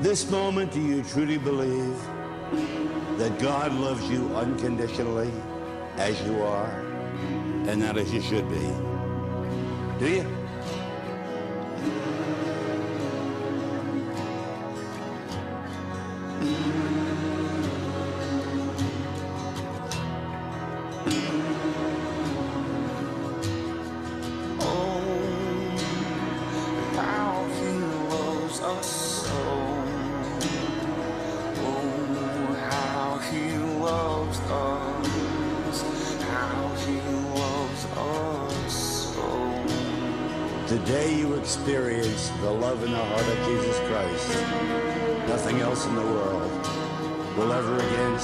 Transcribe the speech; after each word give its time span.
This 0.00 0.30
moment, 0.30 0.70
do 0.70 0.80
you 0.80 1.02
truly 1.02 1.38
believe 1.38 1.98
that 3.18 3.36
God 3.40 3.72
loves 3.72 4.08
you 4.08 4.32
unconditionally 4.36 5.32
as 5.96 6.20
you 6.22 6.40
are 6.40 6.70
and 7.66 7.80
not 7.80 7.98
as 7.98 8.14
you 8.14 8.20
should 8.20 8.48
be? 8.48 8.60
Do 9.98 10.08
you? 10.08 10.37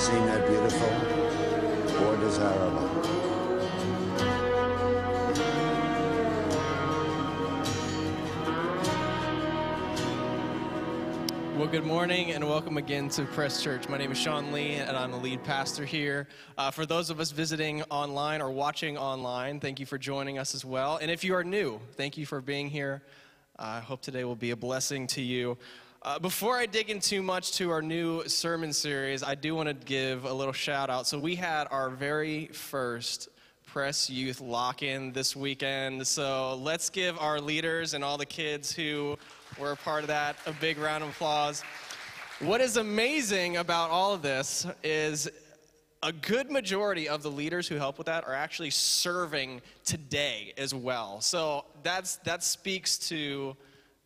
Seem 0.04 0.26
that 0.26 0.46
beautiful 0.46 2.06
or 2.06 2.16
desirable. 2.18 2.90
Well, 11.56 11.68
good 11.68 11.86
morning 11.86 12.32
and 12.32 12.46
welcome 12.46 12.76
again 12.76 13.08
to 13.10 13.24
Press 13.24 13.62
Church. 13.62 13.88
My 13.88 13.96
name 13.96 14.12
is 14.12 14.18
Sean 14.18 14.52
Lee 14.52 14.74
and 14.74 14.94
I'm 14.94 15.10
the 15.10 15.16
lead 15.16 15.42
pastor 15.42 15.86
here. 15.86 16.28
Uh, 16.58 16.70
for 16.70 16.84
those 16.84 17.08
of 17.08 17.18
us 17.18 17.30
visiting 17.30 17.82
online 17.84 18.42
or 18.42 18.50
watching 18.50 18.98
online, 18.98 19.58
thank 19.58 19.80
you 19.80 19.86
for 19.86 19.96
joining 19.96 20.36
us 20.38 20.54
as 20.54 20.66
well. 20.66 20.98
And 20.98 21.10
if 21.10 21.24
you 21.24 21.34
are 21.34 21.44
new, 21.44 21.80
thank 21.92 22.18
you 22.18 22.26
for 22.26 22.42
being 22.42 22.68
here. 22.68 23.00
I 23.58 23.80
hope 23.80 24.02
today 24.02 24.24
will 24.24 24.36
be 24.36 24.50
a 24.50 24.56
blessing 24.56 25.06
to 25.06 25.22
you. 25.22 25.56
Uh, 26.04 26.18
before 26.18 26.58
I 26.58 26.66
dig 26.66 26.90
in 26.90 27.00
too 27.00 27.22
much 27.22 27.52
to 27.52 27.70
our 27.70 27.80
new 27.80 28.28
sermon 28.28 28.74
series, 28.74 29.22
I 29.22 29.34
do 29.34 29.54
want 29.54 29.70
to 29.70 29.74
give 29.86 30.26
a 30.26 30.32
little 30.34 30.52
shout 30.52 30.90
out. 30.90 31.06
So, 31.06 31.18
we 31.18 31.34
had 31.34 31.66
our 31.70 31.88
very 31.88 32.48
first 32.48 33.30
Press 33.64 34.10
Youth 34.10 34.42
lock 34.42 34.82
in 34.82 35.12
this 35.12 35.34
weekend. 35.34 36.06
So, 36.06 36.56
let's 36.56 36.90
give 36.90 37.18
our 37.18 37.40
leaders 37.40 37.94
and 37.94 38.04
all 38.04 38.18
the 38.18 38.26
kids 38.26 38.70
who 38.70 39.16
were 39.58 39.72
a 39.72 39.76
part 39.76 40.02
of 40.02 40.08
that 40.08 40.36
a 40.44 40.52
big 40.52 40.76
round 40.76 41.02
of 41.02 41.08
applause. 41.08 41.62
What 42.40 42.60
is 42.60 42.76
amazing 42.76 43.56
about 43.56 43.88
all 43.88 44.12
of 44.12 44.20
this 44.20 44.66
is 44.82 45.26
a 46.02 46.12
good 46.12 46.50
majority 46.50 47.08
of 47.08 47.22
the 47.22 47.30
leaders 47.30 47.66
who 47.66 47.76
help 47.76 47.96
with 47.96 48.08
that 48.08 48.28
are 48.28 48.34
actually 48.34 48.68
serving 48.68 49.62
today 49.86 50.52
as 50.58 50.74
well. 50.74 51.22
So 51.22 51.64
that's 51.82 52.16
that 52.24 52.44
speaks 52.44 52.98
to 53.08 53.56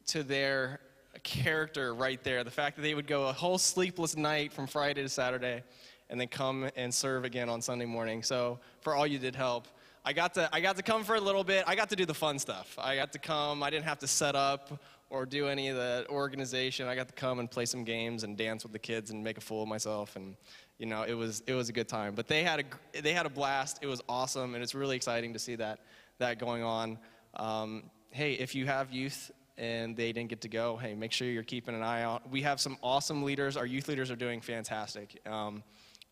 to 0.06 0.22
their 0.22 0.78
character 1.18 1.94
right 1.94 2.22
there. 2.22 2.44
The 2.44 2.50
fact 2.50 2.76
that 2.76 2.82
they 2.82 2.94
would 2.94 3.06
go 3.06 3.28
a 3.28 3.32
whole 3.32 3.58
sleepless 3.58 4.16
night 4.16 4.52
from 4.52 4.66
Friday 4.66 5.02
to 5.02 5.08
Saturday 5.08 5.62
and 6.10 6.20
then 6.20 6.28
come 6.28 6.68
and 6.76 6.92
serve 6.92 7.24
again 7.24 7.48
on 7.48 7.60
Sunday 7.60 7.84
morning. 7.84 8.22
So 8.22 8.58
for 8.80 8.94
all 8.94 9.06
you 9.06 9.18
did 9.18 9.34
help, 9.34 9.68
I 10.04 10.12
got 10.12 10.34
to 10.34 10.48
I 10.52 10.60
got 10.60 10.76
to 10.76 10.82
come 10.82 11.04
for 11.04 11.16
a 11.16 11.20
little 11.20 11.44
bit. 11.44 11.64
I 11.66 11.74
got 11.74 11.90
to 11.90 11.96
do 11.96 12.06
the 12.06 12.14
fun 12.14 12.38
stuff. 12.38 12.78
I 12.80 12.96
got 12.96 13.12
to 13.12 13.18
come. 13.18 13.62
I 13.62 13.70
didn't 13.70 13.84
have 13.84 13.98
to 13.98 14.06
set 14.06 14.34
up 14.34 14.82
or 15.10 15.26
do 15.26 15.48
any 15.48 15.68
of 15.68 15.76
the 15.76 16.06
organization. 16.08 16.86
I 16.86 16.94
got 16.94 17.08
to 17.08 17.14
come 17.14 17.38
and 17.38 17.50
play 17.50 17.66
some 17.66 17.84
games 17.84 18.24
and 18.24 18.36
dance 18.36 18.62
with 18.62 18.72
the 18.72 18.78
kids 18.78 19.10
and 19.10 19.22
make 19.22 19.38
a 19.38 19.40
fool 19.40 19.62
of 19.62 19.68
myself 19.68 20.16
and 20.16 20.36
you 20.78 20.86
know, 20.86 21.02
it 21.02 21.14
was 21.14 21.42
it 21.46 21.54
was 21.54 21.68
a 21.68 21.72
good 21.72 21.88
time. 21.88 22.14
But 22.14 22.28
they 22.28 22.42
had 22.42 22.60
a 22.60 23.00
they 23.02 23.12
had 23.12 23.26
a 23.26 23.30
blast. 23.30 23.80
It 23.82 23.86
was 23.86 24.00
awesome 24.08 24.54
and 24.54 24.62
it's 24.62 24.74
really 24.74 24.96
exciting 24.96 25.32
to 25.32 25.38
see 25.38 25.56
that 25.56 25.80
that 26.18 26.38
going 26.38 26.62
on. 26.62 26.98
Um, 27.34 27.90
hey, 28.10 28.32
if 28.34 28.54
you 28.54 28.66
have 28.66 28.92
youth 28.92 29.30
and 29.58 29.96
they 29.96 30.12
didn't 30.12 30.30
get 30.30 30.40
to 30.42 30.48
go, 30.48 30.76
hey, 30.76 30.94
make 30.94 31.10
sure 31.10 31.26
you're 31.28 31.42
keeping 31.42 31.74
an 31.74 31.82
eye 31.82 32.02
out. 32.02 32.30
We 32.30 32.42
have 32.42 32.60
some 32.60 32.78
awesome 32.80 33.24
leaders. 33.24 33.56
Our 33.56 33.66
youth 33.66 33.88
leaders 33.88 34.10
are 34.10 34.16
doing 34.16 34.40
fantastic. 34.40 35.20
Um, 35.26 35.64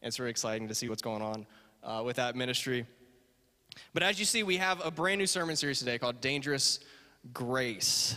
it's 0.03 0.17
very 0.17 0.31
exciting 0.31 0.67
to 0.69 0.75
see 0.75 0.89
what's 0.89 1.01
going 1.01 1.23
on 1.23 1.47
uh, 1.85 2.03
with 2.05 2.17
that 2.17 2.35
ministry. 2.35 2.87
But 3.95 4.03
as 4.03 4.19
you 4.19 4.25
see, 4.25 4.43
we 4.43 4.57
have 4.57 4.85
a 4.85 4.91
brand 4.91 5.19
new 5.19 5.27
sermon 5.27 5.55
series 5.55 5.79
today 5.79 5.97
called 5.99 6.21
Dangerous 6.21 6.81
Grace. 7.33 8.17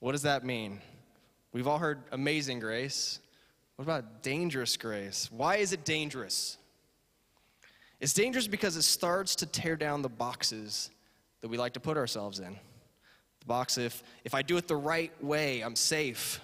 What 0.00 0.12
does 0.12 0.22
that 0.22 0.42
mean? 0.42 0.80
We've 1.52 1.68
all 1.68 1.78
heard 1.78 2.04
amazing 2.10 2.58
grace. 2.58 3.20
What 3.76 3.84
about 3.84 4.22
dangerous 4.22 4.76
grace? 4.78 5.28
Why 5.30 5.56
is 5.56 5.72
it 5.72 5.84
dangerous? 5.84 6.56
It's 8.00 8.14
dangerous 8.14 8.46
because 8.46 8.76
it 8.76 8.82
starts 8.82 9.36
to 9.36 9.46
tear 9.46 9.76
down 9.76 10.02
the 10.02 10.08
boxes 10.08 10.90
that 11.42 11.48
we 11.48 11.58
like 11.58 11.74
to 11.74 11.80
put 11.80 11.96
ourselves 11.96 12.40
in. 12.40 12.56
The 13.42 13.46
box 13.46 13.76
if 13.76 14.04
if 14.24 14.34
I 14.34 14.42
do 14.42 14.56
it 14.56 14.68
the 14.68 14.76
right 14.76 15.12
way, 15.22 15.62
I'm 15.62 15.74
safe. 15.74 16.40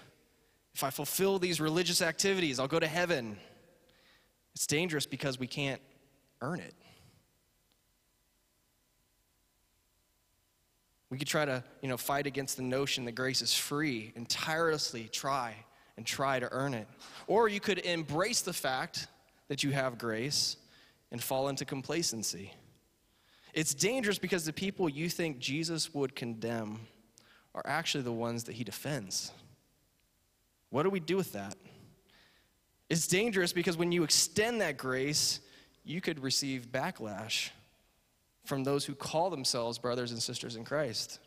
If 0.74 0.82
I 0.82 0.90
fulfill 0.90 1.38
these 1.38 1.60
religious 1.60 2.02
activities, 2.02 2.58
I'll 2.58 2.66
go 2.66 2.80
to 2.80 2.88
heaven. 2.88 3.36
It's 4.56 4.66
dangerous 4.66 5.06
because 5.06 5.38
we 5.38 5.46
can't 5.46 5.80
earn 6.40 6.58
it. 6.58 6.74
We 11.10 11.18
could 11.18 11.28
try 11.28 11.44
to, 11.44 11.62
you 11.82 11.88
know, 11.88 11.96
fight 11.96 12.26
against 12.26 12.56
the 12.56 12.64
notion 12.64 13.04
that 13.04 13.12
grace 13.12 13.42
is 13.42 13.54
free 13.54 14.12
and 14.16 14.28
tirelessly 14.28 15.08
try 15.10 15.54
and 15.96 16.04
try 16.04 16.40
to 16.40 16.48
earn 16.50 16.74
it. 16.74 16.88
Or 17.28 17.48
you 17.48 17.60
could 17.60 17.78
embrace 17.78 18.40
the 18.40 18.52
fact 18.52 19.06
that 19.46 19.62
you 19.62 19.70
have 19.70 19.98
grace 19.98 20.56
and 21.12 21.22
fall 21.22 21.48
into 21.48 21.64
complacency. 21.64 22.52
It's 23.58 23.74
dangerous 23.74 24.20
because 24.20 24.44
the 24.44 24.52
people 24.52 24.88
you 24.88 25.08
think 25.08 25.40
Jesus 25.40 25.92
would 25.92 26.14
condemn 26.14 26.78
are 27.56 27.62
actually 27.64 28.04
the 28.04 28.12
ones 28.12 28.44
that 28.44 28.52
he 28.52 28.62
defends. 28.62 29.32
What 30.70 30.84
do 30.84 30.90
we 30.90 31.00
do 31.00 31.16
with 31.16 31.32
that? 31.32 31.56
It's 32.88 33.08
dangerous 33.08 33.52
because 33.52 33.76
when 33.76 33.90
you 33.90 34.04
extend 34.04 34.60
that 34.60 34.76
grace, 34.76 35.40
you 35.84 36.00
could 36.00 36.22
receive 36.22 36.68
backlash 36.70 37.50
from 38.44 38.62
those 38.62 38.84
who 38.84 38.94
call 38.94 39.28
themselves 39.28 39.76
brothers 39.76 40.12
and 40.12 40.22
sisters 40.22 40.54
in 40.54 40.64
Christ. 40.64 41.18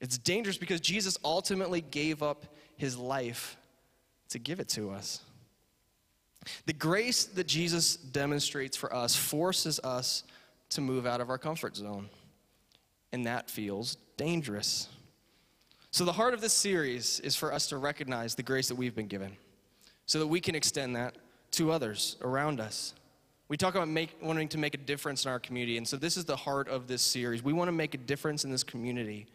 It's 0.00 0.18
dangerous 0.18 0.56
because 0.56 0.80
Jesus 0.80 1.18
ultimately 1.24 1.80
gave 1.80 2.22
up 2.22 2.46
his 2.76 2.96
life 2.96 3.56
to 4.28 4.38
give 4.38 4.60
it 4.60 4.68
to 4.68 4.92
us. 4.92 5.20
The 6.66 6.72
grace 6.74 7.24
that 7.24 7.48
Jesus 7.48 7.96
demonstrates 7.96 8.76
for 8.76 8.94
us 8.94 9.16
forces 9.16 9.80
us 9.80 10.22
to 10.74 10.80
move 10.80 11.06
out 11.06 11.20
of 11.20 11.30
our 11.30 11.38
comfort 11.38 11.76
zone, 11.76 12.08
and 13.12 13.26
that 13.26 13.50
feels 13.50 13.96
dangerous. 14.16 14.88
So, 15.90 16.04
the 16.04 16.12
heart 16.12 16.34
of 16.34 16.40
this 16.40 16.52
series 16.52 17.20
is 17.20 17.36
for 17.36 17.52
us 17.52 17.68
to 17.68 17.78
recognize 17.78 18.34
the 18.34 18.42
grace 18.42 18.68
that 18.68 18.74
we've 18.74 18.94
been 18.94 19.06
given 19.06 19.36
so 20.06 20.18
that 20.18 20.26
we 20.26 20.40
can 20.40 20.54
extend 20.54 20.96
that 20.96 21.16
to 21.52 21.70
others 21.70 22.16
around 22.20 22.60
us. 22.60 22.94
We 23.48 23.56
talk 23.56 23.74
about 23.74 23.88
make, 23.88 24.16
wanting 24.22 24.48
to 24.48 24.58
make 24.58 24.74
a 24.74 24.78
difference 24.78 25.24
in 25.24 25.30
our 25.30 25.38
community, 25.38 25.76
and 25.76 25.86
so 25.86 25.96
this 25.96 26.16
is 26.16 26.24
the 26.24 26.36
heart 26.36 26.68
of 26.68 26.86
this 26.86 27.02
series. 27.02 27.42
We 27.42 27.52
want 27.52 27.68
to 27.68 27.72
make 27.72 27.94
a 27.94 27.98
difference 27.98 28.44
in 28.44 28.50
this 28.50 28.64
community 28.64 29.26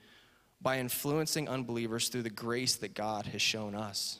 by 0.61 0.79
influencing 0.79 1.47
unbelievers 1.47 2.09
through 2.09 2.23
the 2.23 2.29
grace 2.29 2.75
that 2.77 2.93
God 2.93 3.25
has 3.27 3.41
shown 3.41 3.75
us. 3.75 4.19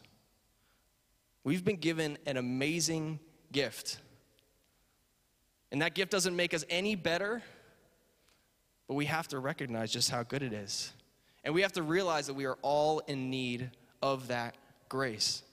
We've 1.44 1.63
been 1.63 1.78
given 1.78 2.18
an 2.25 2.38
amazing 2.38 3.19
gift. 3.51 3.97
And 5.72 5.81
that 5.81 5.94
gift 5.94 6.12
doesn't 6.12 6.35
make 6.35 6.53
us 6.53 6.66
any 6.69 6.96
better, 6.96 7.41
but 8.88 8.96
we 8.96 9.06
have 9.06 9.28
to 9.30 9.40
recognize 9.40 9.91
just 9.91 10.09
how 10.09 10.24
good 10.24 10.41
it 10.41 10.53
is. 10.53 10.91
And 11.44 11.53
we 11.53 11.62
have 11.62 11.74
to 11.74 11.84
realize 11.84 12.28
that 12.28 12.34
we 12.34 12.46
are 12.46 12.57
all 12.62 13.00
in 13.00 13.30
need 13.30 13.69
of 14.02 14.28
that 14.28 14.56
grace. 14.89 15.44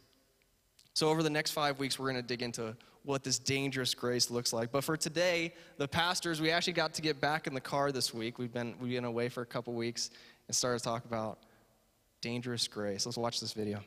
So, 0.95 1.11
over 1.11 1.23
the 1.23 1.31
next 1.31 1.51
five 1.51 1.79
weeks, 1.79 1.99
we're 1.99 2.11
going 2.11 2.23
to 2.23 2.27
dig 2.27 2.43
into 2.43 2.75
what 3.05 3.23
this 3.23 3.39
dangerous 3.39 3.95
grace 3.95 4.31
looks 4.31 4.53
like. 4.53 4.73
But 4.73 4.83
for 4.83 4.97
today, 4.97 5.53
the 5.77 5.87
pastors, 5.87 6.41
we 6.41 6.51
actually 6.51 6.73
got 6.73 6.95
to 6.95 7.03
get 7.03 7.21
back 7.21 7.47
in 7.47 7.55
the 7.55 7.61
car 7.61 7.93
this 7.93 8.13
week. 8.13 8.39
We've 8.39 8.53
been, 8.53 8.75
we've 8.81 8.93
been 8.93 9.05
away 9.05 9.29
for 9.29 9.43
a 9.43 9.47
couple 9.47 9.75
weeks 9.75 10.11
and 10.49 10.57
started 10.57 10.79
to 10.79 10.85
talk 10.85 11.05
about 11.05 11.39
dangerous 12.21 12.67
grace. 12.67 13.07
Let's 13.07 13.19
watch 13.19 13.41
this 13.41 13.53
video. 13.53 13.81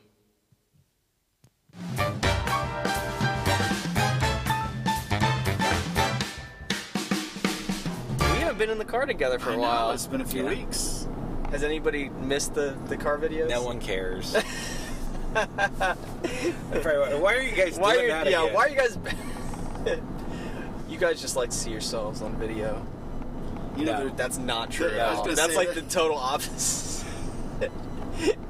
Been 8.60 8.70
in 8.70 8.78
the 8.78 8.84
car 8.84 9.06
together 9.06 9.38
for 9.38 9.50
a 9.50 9.52
I 9.54 9.56
know, 9.56 9.62
while. 9.62 9.90
It's 9.92 10.06
been 10.06 10.20
a 10.20 10.24
few 10.24 10.44
Yeah. 10.44 10.50
weeks. 10.50 11.08
Has 11.50 11.64
anybody 11.64 12.10
missed 12.20 12.54
the, 12.54 12.76
the 12.88 12.96
car 12.96 13.16
videos? 13.18 13.48
No 13.48 13.62
one 13.62 13.80
cares. 13.80 14.34
why 15.32 15.96
are 17.34 17.40
you 17.40 17.56
guys 17.56 17.78
Why 17.78 17.94
doing 17.94 18.04
are, 18.06 18.24
that 18.24 18.30
yeah, 18.30 18.42
again? 18.42 18.54
why 18.54 18.62
are 18.64 18.68
you 18.68 18.76
guys 18.76 18.98
You 20.90 20.98
guys 20.98 21.20
just 21.20 21.36
like 21.36 21.50
to 21.50 21.56
see 21.56 21.70
yourselves 21.70 22.20
on 22.20 22.34
video. 22.36 22.84
You 23.76 23.86
know 23.86 24.04
No. 24.04 24.08
that's 24.10 24.36
not 24.38 24.70
true 24.70 24.88
Yeah, 24.88 25.12
at 25.12 25.16
all. 25.16 25.24
That's 25.24 25.56
like 25.56 25.72
that- 25.74 25.88
the 25.88 25.90
total 25.90 26.18
opposite. 26.18 27.06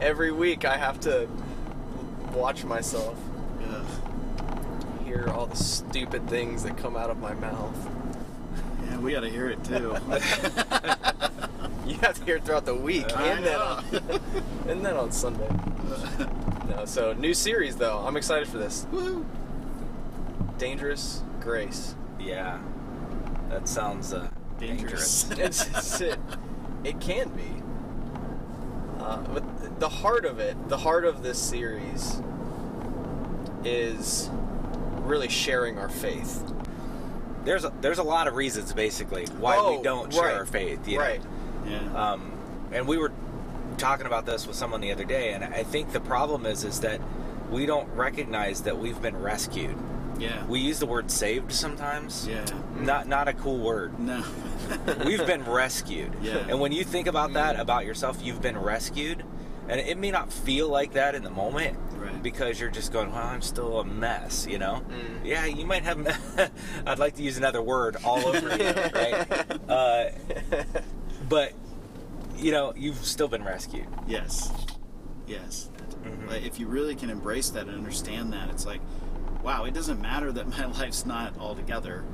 Every 0.00 0.32
week 0.32 0.64
I 0.64 0.76
have 0.76 0.98
to 1.00 1.28
watch 2.34 2.64
myself 2.64 3.16
Ugh. 3.70 3.86
hear 5.04 5.28
all 5.28 5.46
the 5.46 5.56
stupid 5.56 6.28
things 6.28 6.64
that 6.64 6.76
come 6.76 6.96
out 6.96 7.10
of 7.10 7.18
my 7.20 7.34
mouth. 7.34 7.76
We 9.04 9.12
got 9.12 9.20
to 9.20 9.30
hear 9.30 9.48
it 9.50 9.62
too. 9.64 9.96
You 11.86 11.96
have 11.96 12.14
to 12.20 12.24
hear 12.24 12.36
it 12.36 12.44
throughout 12.44 12.66
the 12.66 12.74
week 12.74 13.06
and 13.16 13.44
then 13.44 13.60
on, 13.60 13.84
and 14.68 14.84
then 14.86 14.96
on 14.96 15.10
Sunday. 15.10 15.48
No, 16.68 16.84
so 16.84 17.12
new 17.14 17.34
series 17.34 17.74
though. 17.76 17.98
I'm 17.98 18.16
excited 18.16 18.46
for 18.46 18.58
this. 18.58 18.86
Woo. 18.92 19.26
Dangerous 20.56 21.24
Grace. 21.40 21.96
Yeah. 22.20 22.60
That 23.48 23.68
sounds 23.68 24.12
uh, 24.12 24.28
Dangerous. 24.60 25.24
dangerous. 25.24 26.00
It, 26.00 26.18
it 26.84 27.00
can 27.00 27.30
be. 27.30 27.60
Uh, 29.00 29.16
but 29.34 29.80
the 29.80 29.88
heart 29.88 30.24
of 30.24 30.38
it, 30.38 30.68
the 30.68 30.78
heart 30.78 31.04
of 31.04 31.24
this 31.24 31.38
series, 31.42 32.22
is 33.64 34.30
really 35.02 35.28
sharing 35.28 35.76
our 35.76 35.88
faith. 35.88 36.44
There's 37.44 37.64
a, 37.64 37.72
there's 37.80 37.98
a 37.98 38.02
lot 38.02 38.28
of 38.28 38.34
reasons 38.34 38.72
basically 38.72 39.24
why 39.38 39.56
Oh, 39.56 39.76
we 39.76 39.82
don't 39.82 40.12
share 40.12 40.22
right, 40.24 40.34
our 40.34 40.46
faith. 40.46 40.86
You 40.86 40.98
know? 40.98 41.04
right. 41.04 41.22
Yeah. 41.66 42.12
Um, 42.12 42.32
and 42.72 42.86
we 42.86 42.96
were 42.98 43.12
talking 43.78 44.06
about 44.06 44.26
this 44.26 44.46
with 44.46 44.56
someone 44.56 44.80
the 44.80 44.92
other 44.92 45.04
day, 45.04 45.32
and 45.32 45.42
I 45.44 45.62
think 45.62 45.92
the 45.92 46.00
problem 46.00 46.46
is 46.46 46.64
is 46.64 46.80
that 46.80 47.00
we 47.50 47.66
don't 47.66 47.88
recognize 47.94 48.62
that 48.62 48.78
we've 48.78 49.00
been 49.02 49.16
rescued. 49.20 49.76
yeah. 50.18 50.44
We 50.46 50.60
use 50.60 50.78
the 50.78 50.86
word 50.86 51.10
saved 51.10 51.50
sometimes. 51.52 52.28
Yeah. 52.28 52.44
Not 52.78 53.08
not 53.08 53.26
a 53.28 53.32
cool 53.32 53.58
word. 53.58 53.98
No. 53.98 54.22
We've 55.04 55.26
been 55.26 55.44
rescued. 55.44 56.12
Yeah. 56.22 56.36
And 56.48 56.60
when 56.60 56.70
you 56.72 56.84
think 56.84 57.06
about 57.08 57.32
that 57.32 57.58
about 57.58 57.84
yourself, 57.86 58.18
you've 58.22 58.40
been 58.42 58.56
rescued. 58.58 59.24
And 59.68 59.80
it 59.80 59.98
may 59.98 60.10
not 60.10 60.32
feel 60.32 60.68
like 60.68 60.92
that 60.92 61.14
in 61.14 61.22
the 61.24 61.30
moment 61.30 61.76
Right. 62.00 62.22
because 62.22 62.58
you're 62.58 62.70
just 62.70 62.92
going, 62.92 63.12
well, 63.12 63.26
I'm 63.26 63.42
still 63.42 63.80
a 63.80 63.84
mess, 63.84 64.46
you 64.48 64.58
know? 64.58 64.82
Mm. 64.88 65.24
Yeah, 65.24 65.44
you 65.44 65.66
might 65.66 65.82
have, 65.82 66.50
I'd 66.86 66.98
like 66.98 67.16
to 67.16 67.22
use 67.22 67.36
another 67.36 67.60
word 67.60 67.96
all 68.04 68.26
over 68.26 68.56
you, 68.56 68.64
right? 68.94 69.60
Uh, 69.68 70.10
but, 71.28 71.52
you 72.38 72.52
know, 72.52 72.72
you've 72.76 73.04
still 73.04 73.28
been 73.28 73.44
rescued. 73.44 73.86
Yes. 74.08 74.50
Yes. 75.26 75.68
Mhm. 76.02 76.28
Like, 76.28 76.42
if 76.44 76.58
you 76.58 76.66
really 76.66 76.94
can 76.94 77.10
embrace 77.10 77.50
that 77.50 77.66
and 77.66 77.76
understand 77.76 78.32
that, 78.32 78.48
it's 78.48 78.64
like, 78.64 78.80
wow, 79.42 79.64
it 79.64 79.74
doesn't 79.74 80.00
matter 80.00 80.32
that 80.32 80.48
my 80.58 80.64
life's 80.66 81.04
not 81.04 81.38
all 81.38 81.54
together. 81.54 82.04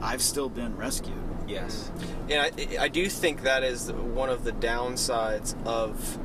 I've 0.00 0.22
still 0.22 0.48
been 0.48 0.76
rescued. 0.76 1.16
Yes. 1.48 1.90
And 2.30 2.40
I, 2.40 2.84
I 2.84 2.88
do 2.88 3.08
think 3.08 3.42
that 3.42 3.64
is 3.64 3.90
one 3.92 4.30
of 4.30 4.44
the 4.44 4.52
downsides 4.52 5.54
of 5.66 6.18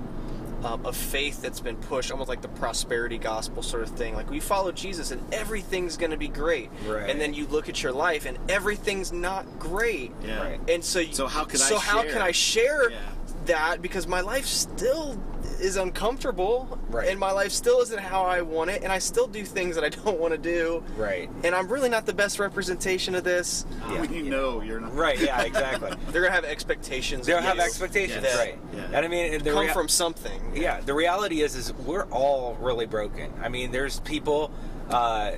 um, 0.63 0.85
of 0.85 0.95
faith 0.95 1.41
that's 1.41 1.59
been 1.59 1.75
pushed, 1.77 2.11
almost 2.11 2.29
like 2.29 2.41
the 2.41 2.47
prosperity 2.49 3.17
gospel 3.17 3.61
sort 3.63 3.83
of 3.83 3.89
thing. 3.89 4.15
Like 4.15 4.29
we 4.29 4.39
follow 4.39 4.71
Jesus 4.71 5.11
and 5.11 5.21
everything's 5.33 5.97
going 5.97 6.11
to 6.11 6.17
be 6.17 6.27
great, 6.27 6.69
Right. 6.87 7.09
and 7.09 7.19
then 7.21 7.33
you 7.33 7.47
look 7.47 7.69
at 7.69 7.81
your 7.83 7.91
life 7.91 8.25
and 8.25 8.37
everything's 8.49 9.11
not 9.11 9.45
great. 9.59 10.11
Yeah. 10.23 10.39
Right. 10.41 10.59
And 10.69 10.83
so, 10.83 10.99
you- 10.99 11.13
So 11.13 11.27
how 11.27 11.45
I 11.45 11.53
so 11.55 11.77
how 11.77 12.01
share? 12.01 12.11
can 12.11 12.21
I 12.21 12.31
share 12.31 12.89
Yeah. 12.91 12.97
that 13.45 13.81
because 13.81 14.07
my 14.07 14.21
life 14.21 14.45
still 14.45 15.17
is 15.59 15.75
uncomfortable, 15.77 16.79
Right. 16.89 17.09
and 17.09 17.19
my 17.19 17.31
life 17.31 17.51
still 17.51 17.81
isn't 17.81 17.99
how 17.99 18.23
I 18.23 18.41
want 18.41 18.69
it, 18.69 18.83
and 18.83 18.91
I 18.91 18.99
still 18.99 19.27
do 19.27 19.43
things 19.43 19.75
that 19.75 19.83
I 19.83 19.89
don't 20.03 20.19
want 20.19 20.33
to 20.33 20.37
do, 20.37 20.83
Right. 20.95 21.29
and 21.43 21.55
I'm 21.55 21.67
really 21.67 21.89
not 21.89 22.05
the 22.05 22.13
best 22.13 22.39
representation 22.39 23.15
of 23.15 23.23
this. 23.23 23.65
Yeah. 23.89 24.01
When 24.01 24.13
you 24.13 24.23
know 24.23 24.61
you're 24.61 24.79
not. 24.79 24.95
Right, 24.95 25.19
yeah, 25.19 25.41
exactly. 25.41 25.91
They're 26.11 26.21
gonna 26.21 26.33
have 26.33 26.45
expectations. 26.45 27.25
They'll 27.25 27.37
of 27.39 27.43
have 27.43 27.55
you 27.57 27.61
expectations, 27.63 28.23
Yes. 28.23 28.37
right? 28.37 28.59
Yeah. 28.73 28.83
And 28.93 29.05
I 29.05 29.07
mean, 29.07 29.43
the 29.43 29.51
come 29.51 29.65
rea- 29.65 29.73
from 29.73 29.87
something. 29.87 30.55
yeah 30.55 30.79
the 30.81 30.93
reality 30.93 31.41
is 31.41 31.55
is 31.55 31.73
we're 31.73 32.05
all 32.05 32.55
really 32.59 32.85
broken 32.85 33.31
i 33.43 33.49
mean 33.49 33.71
there's 33.71 33.99
people 34.01 34.51
uh, 34.89 35.31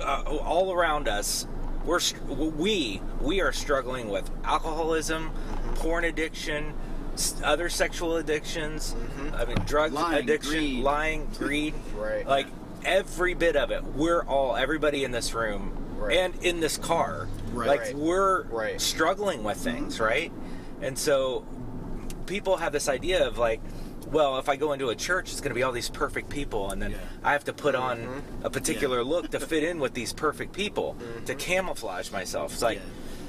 uh, 0.00 0.22
all 0.44 0.72
around 0.72 1.06
us 1.08 1.46
we're 1.84 2.00
we 2.28 3.00
we 3.20 3.40
are 3.40 3.52
struggling 3.52 4.08
with 4.08 4.30
alcoholism 4.44 5.30
porn 5.76 6.04
addiction 6.04 6.66
s- 6.68 6.72
other 7.44 7.68
sexual 7.68 8.16
addictions 8.16 8.94
mm-hmm. 8.98 9.34
i 9.34 9.44
mean 9.44 9.56
drug 9.66 9.92
Lying, 9.92 10.18
addiction 10.24 10.52
greed. 10.52 10.82
lying 10.82 11.28
greed 11.38 11.74
Right. 11.96 12.26
like 12.26 12.46
every 12.84 13.34
bit 13.34 13.54
of 13.56 13.70
it 13.70 13.84
we're 13.84 14.22
all 14.22 14.56
everybody 14.56 15.04
in 15.04 15.10
this 15.12 15.34
room 15.34 15.76
Right. 15.98 16.16
and 16.18 16.34
in 16.42 16.60
this 16.60 16.78
car 16.78 17.28
Right. 17.52 17.68
like 17.68 17.80
Right. 17.80 17.94
we're 17.94 18.42
Right. 18.44 18.80
struggling 18.80 19.44
with 19.44 19.58
mm-hmm. 19.58 19.76
things 19.76 20.00
right 20.00 20.32
and 20.80 20.98
so 20.98 21.44
people 22.26 22.56
have 22.56 22.72
this 22.72 22.88
idea 22.88 23.26
of 23.26 23.36
like 23.38 23.60
well 24.10 24.38
if 24.38 24.48
i 24.48 24.56
go 24.56 24.72
into 24.72 24.88
a 24.88 24.94
church 24.96 25.30
it's 25.30 25.40
going 25.40 25.50
to 25.50 25.54
be 25.54 25.62
all 25.62 25.70
these 25.72 25.90
perfect 25.90 26.28
people 26.30 26.70
and 26.70 26.80
then 26.82 26.92
Yeah. 26.92 26.96
i 27.22 27.32
have 27.32 27.44
to 27.44 27.52
put 27.52 27.74
on 27.74 27.98
Mm-hmm. 27.98 28.46
a 28.46 28.50
particular 28.50 29.04
look 29.04 29.30
to 29.30 29.38
fit 29.40 29.62
in 29.64 29.78
with 29.78 29.94
these 29.94 30.12
perfect 30.12 30.52
people 30.52 30.96
mm-hmm. 30.98 31.24
to 31.26 31.34
camouflage 31.34 32.10
myself 32.10 32.52
it's 32.54 32.62
like 32.62 32.80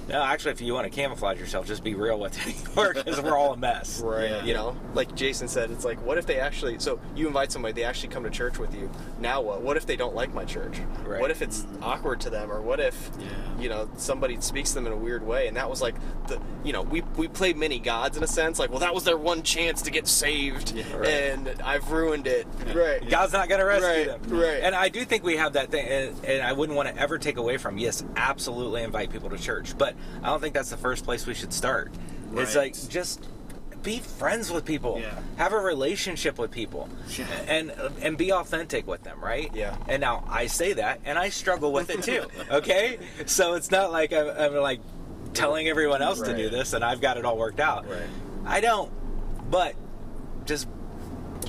no 0.10 0.22
actually 0.22 0.52
if 0.52 0.62
you 0.62 0.74
want 0.74 0.86
to 0.86 0.90
camouflage 0.90 1.40
yourself 1.40 1.66
just 1.66 1.84
be 1.84 1.96
real 1.96 2.20
with 2.20 2.36
it 2.48 2.56
because 2.66 3.22
we're 3.22 3.38
all 3.38 3.54
a 3.54 3.58
mess 3.58 4.02
Right. 4.04 4.30
Yeah. 4.30 4.44
You 4.44 4.54
know, 4.54 4.78
like 4.94 5.16
Jason 5.16 5.48
said, 5.48 5.72
it's 5.72 5.86
like, 5.86 6.04
what 6.06 6.18
if 6.18 6.26
they 6.26 6.40
actually? 6.40 6.80
So 6.80 7.00
you 7.16 7.28
invite 7.28 7.52
somebody, 7.52 7.74
they 7.74 7.84
actually 7.84 8.10
come 8.10 8.24
to 8.24 8.30
church 8.30 8.58
with 8.60 8.74
you. 8.76 8.90
Now 9.20 9.42
what? 9.42 9.62
What 9.62 9.78
if 9.78 9.86
they 9.86 9.96
don't 9.96 10.14
like 10.16 10.34
my 10.34 10.44
church? 10.46 10.80
Right. 11.06 11.22
What 11.22 11.32
if 11.32 11.42
it's 11.42 11.66
awkward 11.82 12.20
to 12.22 12.30
them, 12.30 12.52
or 12.52 12.62
what 12.62 12.80
if, 12.80 13.10
Yeah. 13.20 13.28
you 13.62 13.70
know, 13.70 13.90
somebody 13.98 14.40
speaks 14.42 14.70
to 14.70 14.76
them 14.76 14.88
in 14.88 14.94
a 14.94 14.98
weird 14.98 15.26
way? 15.26 15.48
And 15.48 15.56
that 15.58 15.70
was 15.70 15.82
like 15.82 15.96
the, 16.28 16.40
you 16.64 16.74
know, 16.74 16.82
we 16.82 17.02
we 17.16 17.28
play 17.28 17.54
many 17.54 17.80
gods 17.80 18.18
in 18.18 18.24
a 18.24 18.28
sense. 18.28 18.60
Like, 18.60 18.70
well, 18.72 18.80
that 18.80 18.94
was 18.94 19.04
their 19.04 19.18
one 19.18 19.42
chance 19.44 19.82
to 19.84 19.92
get 19.92 20.08
saved, 20.08 20.72
Yeah. 20.76 20.84
Right. 20.96 21.08
and 21.08 21.62
I've 21.64 21.92
ruined 21.92 22.28
it. 22.28 22.46
Right. 22.74 23.08
God's 23.08 23.34
not 23.34 23.48
going 23.50 23.60
to 23.60 23.66
rescue 23.66 24.12
Right, 24.12 24.22
them. 24.24 24.38
right. 24.40 24.60
And 24.64 24.76
I 24.76 24.90
do 24.90 25.06
think 25.06 25.24
we 25.24 25.38
have 25.38 25.54
that 25.54 25.70
thing, 25.72 25.88
and, 25.88 26.26
and 26.26 26.42
I 26.44 26.54
wouldn't 26.54 26.76
want 26.76 26.90
to 26.90 26.98
ever 27.02 27.18
take 27.18 27.38
away 27.38 27.58
from. 27.58 27.78
Yes, 27.78 28.04
absolutely 28.16 28.84
invite 28.84 29.12
people 29.12 29.30
to 29.30 29.38
church, 29.38 29.78
but 29.78 29.93
I 30.22 30.28
don't 30.28 30.40
think 30.42 30.54
that's 30.54 30.70
the 30.70 30.78
first 30.78 31.04
place 31.06 31.26
we 31.26 31.34
should 31.34 31.54
start. 31.54 31.92
It's 32.36 32.56
like 32.56 32.74
just 32.90 33.28
be 33.84 34.00
friends 34.00 34.50
with 34.50 34.64
people, 34.66 35.00
Yeah. 35.02 35.20
have 35.36 35.52
a 35.54 35.60
relationship 35.60 36.40
with 36.40 36.52
people, 36.52 36.88
Yeah. 37.10 37.26
and 37.48 37.72
and 38.02 38.18
be 38.18 38.32
authentic 38.32 38.88
with 38.88 39.04
them, 39.04 39.20
right? 39.24 39.52
Yeah. 39.54 39.76
And 39.88 40.00
now 40.02 40.24
I 40.30 40.48
say 40.48 40.74
that, 40.74 41.02
and 41.06 41.20
I 41.20 41.30
struggle 41.30 41.72
with 41.74 41.90
it 41.90 42.02
too. 42.02 42.26
Okay, 42.52 42.98
so 43.26 43.56
it's 43.56 43.72
not 43.72 43.92
like 43.92 44.14
I'm, 44.14 44.30
I'm 44.30 44.56
like 44.56 44.80
telling 45.34 45.68
everyone 45.68 46.02
else 46.02 46.22
to 46.22 46.36
do 46.36 46.50
this, 46.50 46.74
and 46.74 46.84
I've 46.84 47.02
got 47.02 47.18
it 47.18 47.26
all 47.26 47.38
worked 47.38 47.60
out. 47.60 47.88
Right. 47.90 48.02
I 48.46 48.62
don't, 48.62 48.92
but 49.52 49.76
just 50.46 50.68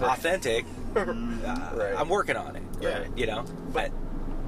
authentic. 0.01 0.65
Uh, 0.97 1.05
Right. 1.75 1.95
I'm 1.97 2.09
working 2.09 2.37
on 2.37 2.57
it. 2.57 2.63
Yeah. 2.81 3.05
You 3.17 3.27
know, 3.27 3.45
but 3.73 3.91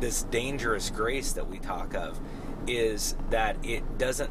this 0.01 0.23
dangerous 0.25 0.91
grace 0.91 1.33
that 1.33 1.49
we 1.49 1.59
talk 1.59 1.95
of 1.95 2.19
is 2.67 3.17
that 3.31 3.57
it 3.65 3.99
doesn't 3.99 4.31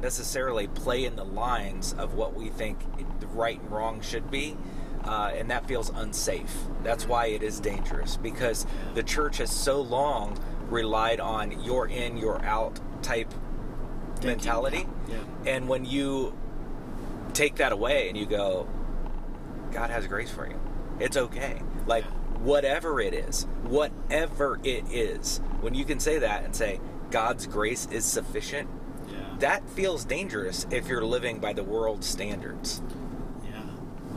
necessarily 0.00 0.66
play 0.66 1.04
in 1.04 1.16
the 1.16 1.24
lines 1.24 1.94
of 1.94 2.14
what 2.14 2.34
we 2.34 2.48
think 2.48 2.78
the 3.20 3.26
right 3.28 3.60
and 3.60 3.70
wrong 3.70 4.00
should 4.00 4.30
be. 4.30 4.56
Uh, 5.04 5.32
and 5.34 5.50
that 5.50 5.66
feels 5.66 5.90
unsafe. 5.90 6.54
That's 6.84 7.06
why 7.06 7.26
it 7.26 7.42
is 7.42 7.58
dangerous 7.58 8.16
because 8.16 8.66
the 8.94 9.02
church 9.02 9.38
has 9.38 9.50
so 9.50 9.80
long 9.80 10.38
relied 10.68 11.18
on 11.18 11.62
you're 11.64 11.88
in, 11.88 12.16
you're 12.16 12.42
out 12.44 12.78
type 13.02 13.32
mentality. 14.22 14.86
Yeah. 15.08 15.16
And 15.46 15.68
when 15.68 15.84
you 15.84 16.36
take 17.32 17.56
that 17.56 17.72
away 17.72 18.08
and 18.08 18.16
you 18.16 18.26
go, 18.26 18.68
God 19.72 19.90
has 19.90 20.06
grace 20.06 20.30
for 20.30 20.48
you, 20.48 20.60
it's 21.00 21.16
okay. 21.16 21.60
Like, 21.86 22.04
whatever 22.38 23.00
it 23.00 23.14
is, 23.14 23.44
whatever 23.64 24.60
it 24.62 24.84
is, 24.90 25.38
when 25.60 25.74
you 25.74 25.84
can 25.84 25.98
say 26.00 26.18
that 26.18 26.44
and 26.44 26.54
say, 26.54 26.80
God's 27.12 27.46
grace 27.46 27.86
is 27.92 28.04
sufficient, 28.04 28.68
Yeah. 29.08 29.18
that 29.38 29.68
feels 29.68 30.04
dangerous 30.04 30.66
if 30.70 30.88
you're 30.88 31.04
living 31.04 31.38
by 31.38 31.52
the 31.52 31.62
world's 31.62 32.06
standards. 32.06 32.82
yeah. 33.44 33.60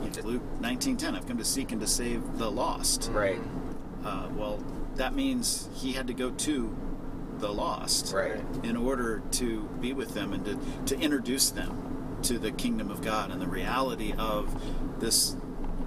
Like 0.02 0.24
Luke 0.24 0.42
19:10. 0.60 1.14
I've 1.14 1.28
come 1.28 1.38
to 1.38 1.44
seek 1.44 1.70
and 1.72 1.80
to 1.80 1.86
save 1.86 2.38
the 2.38 2.50
lost. 2.50 3.10
Right. 3.12 3.40
Uh, 4.04 4.28
well, 4.34 4.58
that 4.96 5.14
means 5.14 5.68
he 5.74 5.92
had 5.92 6.06
to 6.06 6.14
go 6.14 6.30
to 6.30 6.74
the 7.38 7.52
lost 7.52 8.14
Right. 8.14 8.40
in 8.62 8.76
order 8.78 9.20
to 9.32 9.60
be 9.80 9.92
with 9.92 10.14
them 10.14 10.32
and 10.32 10.44
to, 10.46 10.58
to 10.94 10.98
introduce 11.02 11.50
them 11.50 12.16
to 12.22 12.38
the 12.38 12.50
kingdom 12.50 12.90
of 12.90 13.02
God 13.02 13.30
and 13.30 13.42
the 13.42 13.46
reality 13.46 14.14
of 14.16 14.48
this 15.00 15.36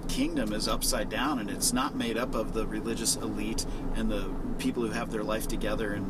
kingdom 0.06 0.52
is 0.52 0.68
upside 0.68 1.08
down 1.10 1.40
and 1.40 1.50
it's 1.50 1.72
not 1.72 1.96
made 1.96 2.16
up 2.16 2.36
of 2.36 2.52
the 2.52 2.66
religious 2.68 3.16
elite 3.16 3.66
and 3.96 4.08
the 4.10 4.30
people 4.58 4.84
who 4.84 4.90
have 4.92 5.10
their 5.10 5.24
life 5.24 5.48
together 5.48 5.92
and 5.92 6.04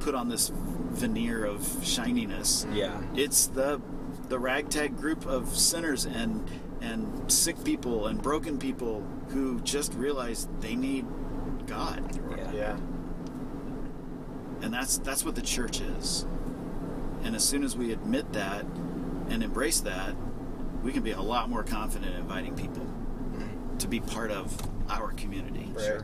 put 0.00 0.14
on 0.14 0.28
this 0.28 0.50
veneer 0.54 1.44
of 1.44 1.66
shininess. 1.82 2.66
Yeah. 2.72 3.00
It's 3.14 3.46
the 3.46 3.80
the 4.28 4.38
ragtag 4.38 4.96
group 4.96 5.26
of 5.26 5.56
sinners 5.56 6.04
and 6.04 6.48
and 6.80 7.30
sick 7.30 7.62
people 7.64 8.06
and 8.06 8.20
broken 8.20 8.58
people 8.58 9.06
who 9.28 9.60
just 9.60 9.92
realize 9.94 10.48
they 10.60 10.74
need 10.74 11.06
God. 11.66 12.18
Yeah. 12.36 12.52
Yeah. 12.52 12.76
And 14.62 14.72
that's 14.72 14.98
that's 14.98 15.24
what 15.24 15.34
the 15.34 15.42
church 15.42 15.80
is. 15.80 16.26
And 17.22 17.36
as 17.36 17.46
soon 17.46 17.62
as 17.64 17.76
we 17.76 17.92
admit 17.92 18.32
that 18.32 18.64
and 19.28 19.42
embrace 19.42 19.80
that, 19.80 20.14
we 20.82 20.92
can 20.92 21.02
be 21.02 21.12
a 21.12 21.20
lot 21.20 21.50
more 21.50 21.62
confident 21.62 22.14
in 22.14 22.20
inviting 22.20 22.56
people 22.56 22.86
to 23.78 23.88
be 23.88 24.00
part 24.00 24.30
of 24.30 24.56
our 24.88 25.12
community. 25.12 25.70
Right. 25.74 26.02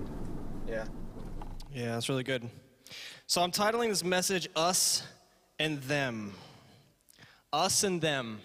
Yeah. 0.66 0.84
Yeah, 1.72 1.92
that's 1.92 2.08
really 2.08 2.22
good. 2.22 2.48
So 3.26 3.42
I'm 3.42 3.50
titling 3.50 3.88
this 3.88 4.04
message 4.04 4.48
Us 4.54 5.02
and 5.58 5.82
Them. 5.82 6.32
Us 7.52 7.82
and 7.84 8.00
Them. 8.00 8.40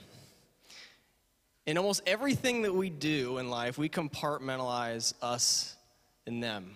In 1.66 1.78
almost 1.78 2.02
everything 2.08 2.64
that 2.64 2.74
we 2.74 2.90
do 2.90 3.38
in 3.38 3.50
life, 3.50 3.78
we 3.78 3.88
compartmentalize 3.88 5.14
us 5.22 5.76
and 6.26 6.42
them. 6.42 6.76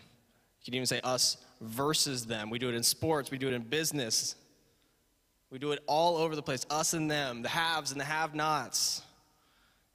You 0.62 0.66
can 0.66 0.76
even 0.76 0.86
say 0.86 1.02
us 1.04 1.38
versus 1.60 2.26
them. 2.26 2.50
We 2.50 2.60
do 2.60 2.70
it 2.70 2.76
in 2.76 2.84
sports, 2.84 3.32
we 3.32 3.38
do 3.38 3.48
it 3.48 3.54
in 3.54 3.64
business, 3.64 4.36
we 5.50 5.58
do 5.58 5.72
it 5.72 5.80
all 5.88 6.18
over 6.18 6.36
the 6.36 6.44
place. 6.44 6.66
Us 6.70 6.94
and 6.94 7.10
them, 7.10 7.42
the 7.42 7.50
haves 7.50 7.92
and 7.92 8.00
the 8.00 8.06
have 8.06 8.36
nots. 8.36 9.02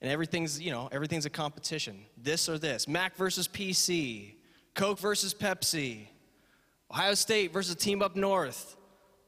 And 0.01 0.11
everything's, 0.11 0.61
you 0.61 0.71
know, 0.71 0.89
everything's 0.91 1.27
a 1.27 1.31
competition. 1.31 2.01
This 2.17 2.49
or 2.49 2.59
this. 2.59 2.89
Mac 2.89 3.17
versus 3.17 3.47
PC, 3.47 4.33
Coke 4.75 4.99
versus 4.99 5.35
Pepsi, 5.35 6.07
Ohio 6.91 7.15
State 7.15 7.53
versus 7.53 7.77
Team 7.77 8.03
Up 8.03 8.17
North. 8.17 8.77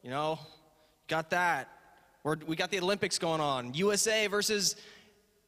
You 0.01 0.09
know, 0.09 0.39
got 1.07 1.29
that. 1.29 1.69
We're, 2.23 2.37
we 2.45 2.55
got 2.55 2.71
the 2.71 2.79
Olympics 2.79 3.17
going 3.17 3.41
on. 3.41 3.73
USA 3.73 4.27
versus 4.27 4.75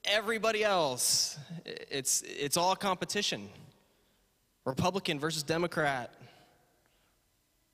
everybody 0.05 0.63
else. 0.63 1.37
It's, 1.65 2.21
it's 2.21 2.57
all 2.57 2.75
competition. 2.75 3.49
Republican 4.65 5.19
versus 5.19 5.43
Democrat. 5.43 6.13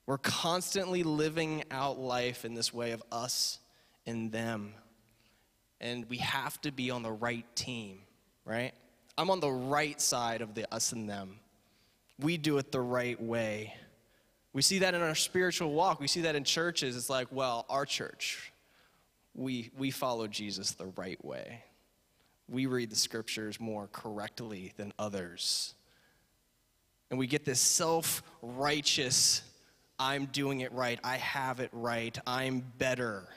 We're 0.06 0.18
constantly 0.18 1.02
living 1.02 1.64
out 1.70 1.98
life 1.98 2.44
in 2.44 2.54
this 2.54 2.74
way 2.74 2.90
of 2.92 3.02
us 3.12 3.58
and 4.06 4.32
them. 4.32 4.74
And 5.80 6.08
we 6.08 6.18
have 6.18 6.60
to 6.62 6.72
be 6.72 6.90
on 6.90 7.02
the 7.02 7.12
right 7.12 7.46
team, 7.54 8.00
right? 8.44 8.72
I'm 9.16 9.30
on 9.30 9.40
the 9.40 9.50
right 9.50 10.00
side 10.00 10.42
of 10.42 10.54
the 10.54 10.72
us 10.72 10.92
and 10.92 11.08
them. 11.08 11.38
We 12.18 12.36
do 12.36 12.58
it 12.58 12.72
the 12.72 12.80
right 12.80 13.20
way. 13.20 13.74
We 14.52 14.62
see 14.62 14.80
that 14.80 14.94
in 14.94 15.00
our 15.00 15.14
spiritual 15.14 15.72
walk. 15.72 16.00
We 16.00 16.06
see 16.06 16.22
that 16.22 16.36
in 16.36 16.44
churches. 16.44 16.96
It's 16.96 17.08
like, 17.08 17.28
well, 17.30 17.64
our 17.70 17.86
church, 17.86 18.52
we, 19.34 19.70
we 19.76 19.90
follow 19.90 20.26
Jesus 20.26 20.72
the 20.72 20.86
right 20.96 21.22
way. 21.24 21.64
We 22.48 22.66
read 22.66 22.90
the 22.90 22.96
scriptures 22.96 23.58
more 23.58 23.88
correctly 23.92 24.72
than 24.76 24.92
others. 24.98 25.74
And 27.10 27.18
we 27.18 27.26
get 27.26 27.44
this 27.44 27.60
self 27.60 28.22
righteous, 28.42 29.42
I'm 29.98 30.26
doing 30.26 30.60
it 30.60 30.72
right, 30.72 30.98
I 31.02 31.16
have 31.18 31.60
it 31.60 31.70
right, 31.72 32.16
I'm 32.26 32.64
better. 32.78 33.28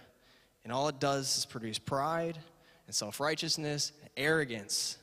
And 0.63 0.73
all 0.73 0.87
it 0.87 0.99
does 0.99 1.37
is 1.37 1.45
produce 1.45 1.77
pride 1.77 2.39
and 2.87 2.95
self 2.95 3.19
righteousness 3.19 3.93
and 4.01 4.09
arrogance. 4.17 4.97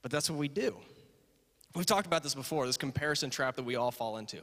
But 0.00 0.10
that's 0.10 0.30
what 0.30 0.38
we 0.38 0.48
do. 0.48 0.76
We've 1.74 1.86
talked 1.86 2.06
about 2.06 2.22
this 2.22 2.34
before 2.34 2.66
this 2.66 2.76
comparison 2.76 3.30
trap 3.30 3.56
that 3.56 3.64
we 3.64 3.76
all 3.76 3.90
fall 3.90 4.18
into. 4.18 4.38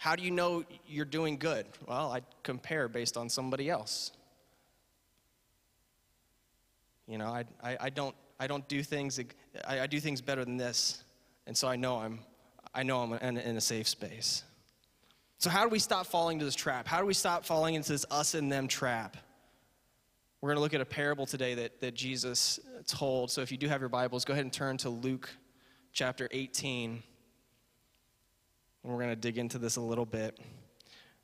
How 0.00 0.16
do 0.16 0.22
you 0.22 0.30
know 0.30 0.64
you're 0.86 1.04
doing 1.04 1.36
good? 1.36 1.66
Well, 1.86 2.10
I 2.10 2.22
compare 2.42 2.88
based 2.88 3.18
on 3.18 3.28
somebody 3.28 3.68
else. 3.68 4.12
You 7.06 7.18
know, 7.18 7.26
I, 7.26 7.44
I, 7.62 7.76
I 7.78 7.90
don't, 7.90 8.14
I 8.38 8.46
don't 8.46 8.66
do 8.66 8.82
things, 8.82 9.20
I, 9.68 9.80
I, 9.80 9.86
do 9.86 10.00
things 10.00 10.22
better 10.22 10.42
than 10.42 10.56
this. 10.56 11.04
And 11.46 11.54
so 11.54 11.68
I 11.68 11.76
know 11.76 11.98
I'm, 11.98 12.20
I 12.74 12.82
know 12.82 13.02
I'm 13.02 13.12
in, 13.12 13.36
in 13.36 13.58
a 13.58 13.60
safe 13.60 13.86
space. 13.86 14.42
So 15.36 15.50
how 15.50 15.64
do 15.64 15.68
we 15.68 15.78
stop 15.78 16.06
falling 16.06 16.36
into 16.36 16.46
this 16.46 16.54
trap? 16.54 16.86
How 16.86 17.00
do 17.00 17.04
we 17.04 17.12
stop 17.12 17.44
falling 17.44 17.74
into 17.74 17.92
this 17.92 18.06
us 18.10 18.32
and 18.32 18.50
them 18.50 18.68
trap? 18.68 19.18
We're 20.40 20.48
going 20.48 20.56
to 20.56 20.62
look 20.62 20.72
at 20.72 20.80
a 20.80 20.86
parable 20.86 21.26
today 21.26 21.52
that, 21.56 21.82
that 21.82 21.92
Jesus 21.92 22.58
told. 22.86 23.30
So 23.30 23.42
if 23.42 23.52
you 23.52 23.58
do 23.58 23.68
have 23.68 23.80
your 23.80 23.90
Bibles, 23.90 24.24
go 24.24 24.32
ahead 24.32 24.46
and 24.46 24.52
turn 24.52 24.78
to 24.78 24.88
Luke 24.88 25.28
chapter 25.92 26.26
18. 26.30 27.02
And 28.82 28.92
we're 28.92 28.98
going 28.98 29.10
to 29.10 29.16
dig 29.16 29.38
into 29.38 29.58
this 29.58 29.76
a 29.76 29.80
little 29.80 30.06
bit. 30.06 30.38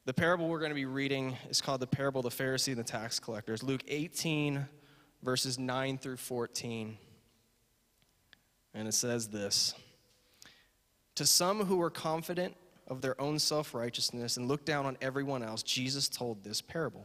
The 0.05 0.15
parable 0.15 0.49
we're 0.49 0.59
going 0.59 0.71
to 0.71 0.77
be 0.77 0.85
reading 0.85 1.37
is 1.49 1.61
called 1.61 1.81
the 1.81 1.87
parable 1.87 2.25
of 2.25 2.37
the 2.37 2.45
Pharisee 2.45 2.69
and 2.69 2.79
the 2.79 2.85
tax 2.85 3.19
collectors. 3.19 3.63
Luke 3.63 3.83
18, 3.89 4.67
verses 5.23 5.59
9 5.59 5.99
through 5.99 6.19
14. 6.19 6.97
And 8.75 8.87
it 8.87 8.93
says 8.93 9.29
this 9.29 9.75
To 11.17 11.27
some 11.27 11.65
who 11.65 11.77
were 11.79 11.91
confident 11.91 12.57
of 12.87 13.01
their 13.01 13.21
own 13.21 13.39
self 13.39 13.75
righteousness 13.75 14.37
and 14.37 14.47
looked 14.47 14.67
down 14.67 14.87
on 14.87 14.97
everyone 15.01 15.43
else, 15.43 15.63
Jesus 15.63 16.09
told 16.09 16.45
this 16.45 16.61
parable. 16.61 17.05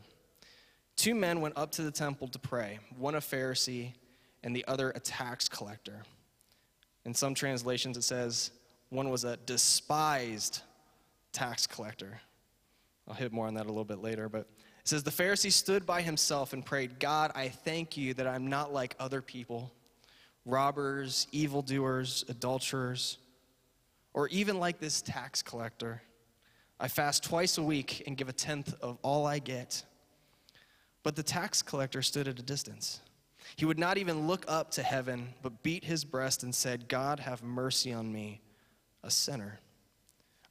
Two 0.96 1.16
men 1.16 1.42
went 1.42 1.58
up 1.58 1.72
to 1.72 1.82
the 1.82 1.92
temple 1.92 2.28
to 2.28 2.40
pray, 2.40 2.80
one 2.98 3.16
a 3.16 3.20
Pharisee 3.20 3.94
and 4.44 4.56
the 4.56 4.66
other 4.68 4.92
a 4.92 5.00
tax 5.00 5.48
collector. 5.50 6.04
In 7.06 7.14
some 7.14 7.34
translations, 7.34 7.98
it 7.98 8.04
says 8.04 8.52
one 8.92 9.10
was 9.10 9.24
a 9.24 9.38
despised 9.38 10.62
tax 11.32 11.66
collector. 11.66 12.22
I'll 13.08 13.16
hit 13.16 13.32
more 13.32 13.48
on 13.48 13.56
that 13.56 13.66
a 13.66 13.70
little 13.70 13.86
bit 13.86 14.00
later, 14.00 14.30
but 14.30 14.42
it 14.42 14.88
says, 14.88 15.02
The 15.02 15.12
Pharisee 15.12 15.52
stood 15.52 15.86
by 15.86 16.02
himself 16.02 16.54
and 16.54 16.64
prayed, 16.64 17.00
God, 17.00 17.32
I 17.34 17.50
thank 17.50 17.98
you 17.98 18.14
that 18.16 18.28
I'm 18.28 18.48
not 18.48 18.74
like 18.74 18.96
other 19.00 19.22
people, 19.22 19.72
robbers, 20.46 21.28
evildoers, 21.32 22.26
adulterers, 22.28 23.18
or 24.14 24.28
even 24.28 24.60
like 24.60 24.80
this 24.80 25.02
tax 25.02 25.42
collector. 25.42 26.02
I 26.80 26.90
fast 26.90 27.24
twice 27.24 27.58
a 27.58 27.64
week 27.64 28.04
and 28.08 28.18
give 28.18 28.28
a 28.28 28.34
tenth 28.34 28.76
of 28.82 28.98
all 29.04 29.26
I 29.26 29.40
get. 29.40 29.84
But 31.04 31.16
the 31.16 31.24
tax 31.24 31.62
collector 31.62 32.02
stood 32.02 32.28
at 32.28 32.40
a 32.40 32.44
distance. 32.44 33.00
He 33.56 33.66
would 33.66 33.80
not 33.80 33.98
even 33.98 34.28
look 34.28 34.44
up 34.48 34.72
to 34.72 34.84
heaven, 34.84 35.34
but 35.42 35.64
beat 35.64 35.86
his 35.86 36.04
breast 36.04 36.44
and 36.44 36.54
said, 36.54 36.90
God, 36.90 37.20
have 37.22 37.42
mercy 37.42 37.94
on 37.94 38.12
me, 38.12 38.42
a 39.04 39.12
sinner. 39.12 39.60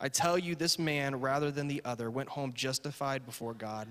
I 0.01 0.09
tell 0.09 0.39
you, 0.39 0.55
this 0.55 0.79
man, 0.79 1.21
rather 1.21 1.51
than 1.51 1.69
the 1.69 1.83
other, 1.85 2.11
went 2.11 2.31
home 2.31 2.53
justified 2.55 3.27
before 3.27 3.55
God. 3.55 3.89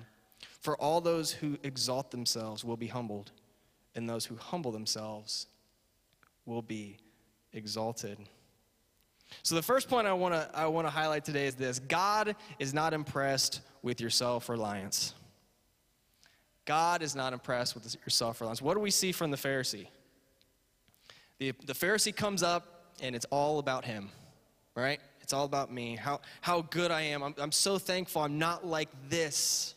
For 0.61 0.75
all 0.77 1.01
those 1.01 1.31
who 1.31 1.57
exalt 1.63 2.11
themselves 2.11 2.63
will 2.63 2.77
be 2.77 2.87
humbled, 2.87 3.31
and 3.95 4.09
those 4.09 4.25
who 4.25 4.35
humble 4.35 4.71
themselves 4.71 5.47
will 6.45 6.61
be 6.61 6.97
exalted. 7.53 8.17
So, 9.43 9.55
the 9.55 9.61
first 9.61 9.87
point 9.87 10.07
I 10.07 10.13
want 10.13 10.33
to 10.33 10.49
I 10.53 10.65
wanna 10.67 10.89
highlight 10.89 11.23
today 11.23 11.45
is 11.45 11.55
this 11.55 11.79
God 11.79 12.35
is 12.57 12.73
not 12.73 12.93
impressed 12.93 13.61
with 13.83 14.01
your 14.01 14.09
self 14.09 14.49
reliance. 14.49 15.13
God 16.65 17.01
is 17.01 17.15
not 17.15 17.33
impressed 17.33 17.75
with 17.75 17.95
your 17.95 18.09
self 18.09 18.41
reliance. 18.41 18.61
What 18.61 18.73
do 18.73 18.79
we 18.79 18.91
see 18.91 19.11
from 19.11 19.31
the 19.31 19.37
Pharisee? 19.37 19.87
The, 21.39 21.53
the 21.65 21.73
Pharisee 21.73 22.15
comes 22.15 22.43
up 22.43 22.93
and 23.01 23.15
it's 23.15 23.25
all 23.31 23.59
about 23.59 23.85
him, 23.85 24.09
right? 24.79 24.99
It's 25.21 25.33
all 25.33 25.45
about 25.45 25.71
me, 25.71 25.95
how, 25.95 26.21
how 26.41 26.61
good 26.63 26.91
I 26.91 27.01
am. 27.01 27.21
I'm, 27.21 27.35
I'm 27.37 27.51
so 27.51 27.77
thankful 27.77 28.23
I'm 28.23 28.39
not 28.39 28.65
like 28.65 28.89
this. 29.09 29.75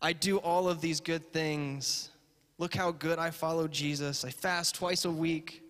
I 0.00 0.12
do 0.12 0.38
all 0.38 0.68
of 0.68 0.80
these 0.80 1.00
good 1.00 1.32
things. 1.32 2.08
Look 2.58 2.74
how 2.74 2.90
good 2.90 3.18
I 3.18 3.30
follow 3.30 3.68
Jesus. 3.68 4.24
I 4.24 4.30
fast 4.30 4.74
twice 4.74 5.04
a 5.04 5.10
week. 5.10 5.62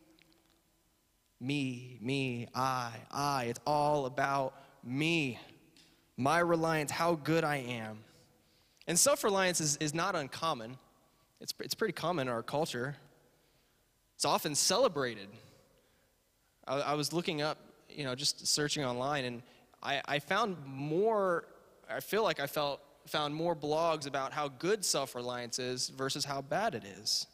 Me, 1.41 1.99
me, 2.01 2.49
I, 2.55 2.93
I. 3.11 3.45
It's 3.45 3.61
all 3.67 4.07
about 4.07 4.55
me. 4.85 5.39
My 6.17 6.39
reliance, 6.39 6.91
how 6.91 7.15
good 7.15 7.45
I 7.45 7.57
am. 7.57 7.99
And 8.87 8.99
self 8.99 9.25
reliance 9.25 9.61
is, 9.61 9.77
is 9.79 9.95
not 9.95 10.15
uncommon, 10.15 10.77
it's, 11.41 11.55
it's 11.61 11.75
pretty 11.75 11.93
common 11.93 12.29
in 12.29 12.35
our 12.35 12.43
culture. 12.43 12.97
It's 14.17 14.25
often 14.27 14.55
celebrated. 14.55 15.29
I, 16.69 16.81
I 16.81 16.95
was 16.95 17.13
looking 17.13 17.41
up, 17.41 17.57
you 17.95 18.05
know, 18.05 18.15
just 18.15 18.47
searching 18.47 18.85
online, 18.85 19.25
and 19.25 19.43
I, 19.83 20.01
I 20.07 20.19
found 20.19 20.57
more, 20.67 21.45
I 21.89 22.01
feel 22.01 22.23
like 22.23 22.41
I 22.41 22.47
felt 22.47 22.81
found 23.07 23.35
more 23.35 23.57
blogs 23.57 24.07
about 24.07 24.33
how 24.33 24.49
good 24.49 24.85
self 24.85 25.15
reliance 25.15 25.59
is 25.59 25.89
versus 25.89 26.25
how 26.25 26.43
bad 26.43 26.75
it 26.75 26.85
is. 26.85 27.27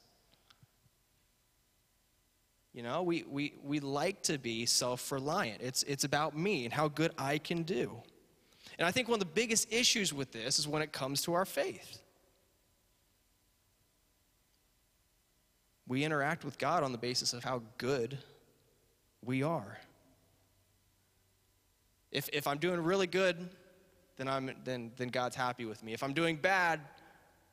You 2.73 2.83
know, 2.83 3.03
we, 3.03 3.25
we, 3.29 3.55
we 3.65 3.81
like 3.81 4.23
to 4.25 4.39
be 4.39 4.67
self 4.67 5.11
reliant. 5.11 5.63
It's, 5.63 5.83
it's 5.85 6.05
about 6.05 6.37
me 6.37 6.65
and 6.65 6.75
how 6.75 6.89
good 6.89 7.13
I 7.17 7.39
can 7.39 7.63
do. 7.63 7.93
And 8.79 8.87
I 8.87 8.91
think 8.91 9.09
one 9.09 9.17
of 9.17 9.21
the 9.21 9.33
biggest 9.33 9.73
issues 9.73 10.13
with 10.13 10.33
this 10.33 10.59
is 10.59 10.69
when 10.69 10.83
it 10.83 10.93
comes 10.93 11.23
to 11.23 11.33
our 11.35 11.47
faith. 11.47 12.01
We 15.89 16.05
interact 16.05 16.45
with 16.45 16.59
God 16.59 16.83
on 16.83 16.93
the 16.93 16.99
basis 16.99 17.33
of 17.33 17.45
how 17.45 17.63
good 17.79 18.19
we 19.25 19.43
are. 19.43 19.79
If, 22.13 22.29
if 22.33 22.47
I'm 22.47 22.59
doing 22.59 22.81
really 22.81 23.07
good, 23.07 23.37
then, 24.17 24.29
I'm, 24.29 24.51
then, 24.65 24.93
then 24.97 25.09
God's 25.09 25.37
happy 25.37 25.65
with 25.65 25.83
me. 25.83 25.93
If 25.93 26.03
I'm 26.03 26.13
doing 26.13 26.37
bad, 26.37 26.81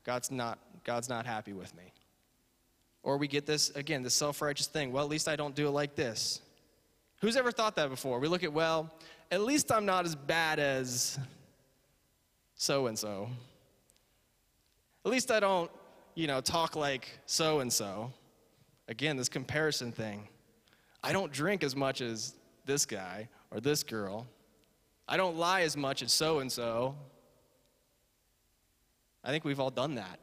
God's 0.04 0.32
not, 0.32 0.60
God's 0.84 1.10
not 1.10 1.26
happy 1.26 1.54
with 1.54 1.76
me. 1.76 1.84
Or 3.04 3.18
we 3.18 3.28
get 3.28 3.46
this, 3.46 3.70
again, 3.72 4.02
this 4.02 4.14
self 4.14 4.42
righteous 4.42 4.68
thing. 4.68 4.92
Well, 4.92 5.04
at 5.04 5.10
least 5.10 5.28
I 5.28 5.36
don't 5.36 5.56
do 5.56 5.68
it 5.68 5.72
like 5.72 5.96
this. 5.96 6.42
Who's 7.22 7.36
ever 7.36 7.52
thought 7.52 7.76
that 7.76 7.90
before? 7.90 8.20
We 8.20 8.28
look 8.28 8.44
at, 8.44 8.52
well, 8.52 8.92
at 9.32 9.42
least 9.42 9.72
I'm 9.72 9.86
not 9.86 10.06
as 10.06 10.16
bad 10.16 10.60
as 10.60 11.18
so 12.56 12.88
and 12.88 12.98
so. 12.98 13.30
At 15.06 15.12
least 15.12 15.32
I 15.32 15.40
don't, 15.40 15.70
you 16.16 16.28
know, 16.28 16.40
talk 16.40 16.76
like 16.76 17.20
so 17.26 17.60
and 17.60 17.72
so. 17.72 18.12
Again, 18.88 19.18
this 19.18 19.30
comparison 19.30 19.92
thing. 19.92 20.28
I 21.04 21.12
don't 21.12 21.32
drink 21.32 21.64
as 21.64 21.76
much 21.76 22.00
as 22.02 22.36
this 22.66 22.86
guy, 22.86 23.28
or 23.52 23.60
this 23.60 23.84
girl. 23.84 24.26
I 25.08 25.18
don't 25.18 25.38
lie 25.38 25.62
as 25.62 25.76
much 25.76 26.02
as 26.02 26.12
so 26.12 26.40
and 26.40 26.52
so. 26.52 26.96
I 29.24 29.30
think 29.30 29.46
we've 29.46 29.60
all 29.60 29.72
done 29.72 29.96
that. 29.96 30.20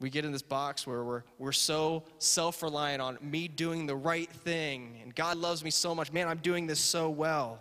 We 0.00 0.08
get 0.08 0.24
in 0.24 0.32
this 0.32 0.42
box 0.42 0.86
where 0.86 1.04
we're, 1.04 1.22
we're 1.38 1.52
so 1.52 2.04
self 2.18 2.62
reliant 2.62 3.02
on 3.02 3.18
me 3.20 3.48
doing 3.48 3.86
the 3.86 3.96
right 3.96 4.30
thing, 4.30 4.98
and 5.02 5.14
God 5.14 5.36
loves 5.36 5.62
me 5.62 5.70
so 5.70 5.94
much. 5.94 6.10
Man, 6.10 6.26
I'm 6.26 6.38
doing 6.38 6.66
this 6.66 6.80
so 6.80 7.10
well. 7.10 7.58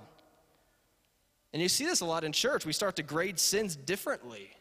And 1.52 1.62
you 1.62 1.68
see 1.68 1.86
this 1.86 2.02
a 2.02 2.06
lot 2.06 2.24
in 2.24 2.32
church. 2.32 2.66
We 2.66 2.74
start 2.74 2.96
to 2.98 3.04
grade 3.04 3.40
sins 3.40 3.76
differently. 3.76 4.52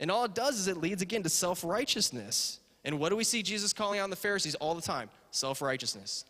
And 0.00 0.10
all 0.10 0.24
it 0.24 0.34
does 0.34 0.58
is 0.58 0.66
it 0.66 0.76
leads 0.78 1.00
again 1.00 1.22
to 1.22 1.28
self 1.28 1.64
righteousness. 1.64 2.60
And 2.84 2.98
what 2.98 3.10
do 3.10 3.16
we 3.16 3.24
see 3.24 3.42
Jesus 3.42 3.72
calling 3.72 4.00
on 4.00 4.10
the 4.10 4.16
Pharisees 4.16 4.54
all 4.56 4.74
the 4.74 4.82
time? 4.82 5.08
Self 5.30 5.62
righteousness. 5.62 6.24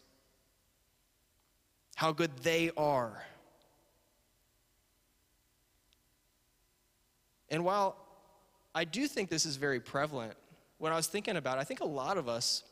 How 1.96 2.12
good 2.12 2.36
they 2.38 2.70
are. 2.76 3.22
And 7.50 7.64
while 7.64 7.96
I 8.74 8.84
do 8.84 9.06
think 9.06 9.28
this 9.28 9.44
is 9.44 9.56
very 9.56 9.80
prevalent, 9.80 10.34
when 10.78 10.92
I 10.92 10.96
was 10.96 11.06
thinking 11.06 11.36
about 11.36 11.58
it, 11.58 11.60
I 11.60 11.64
think 11.64 11.80
a 11.80 11.86
lot 11.86 12.16
of 12.16 12.28
us 12.28 12.62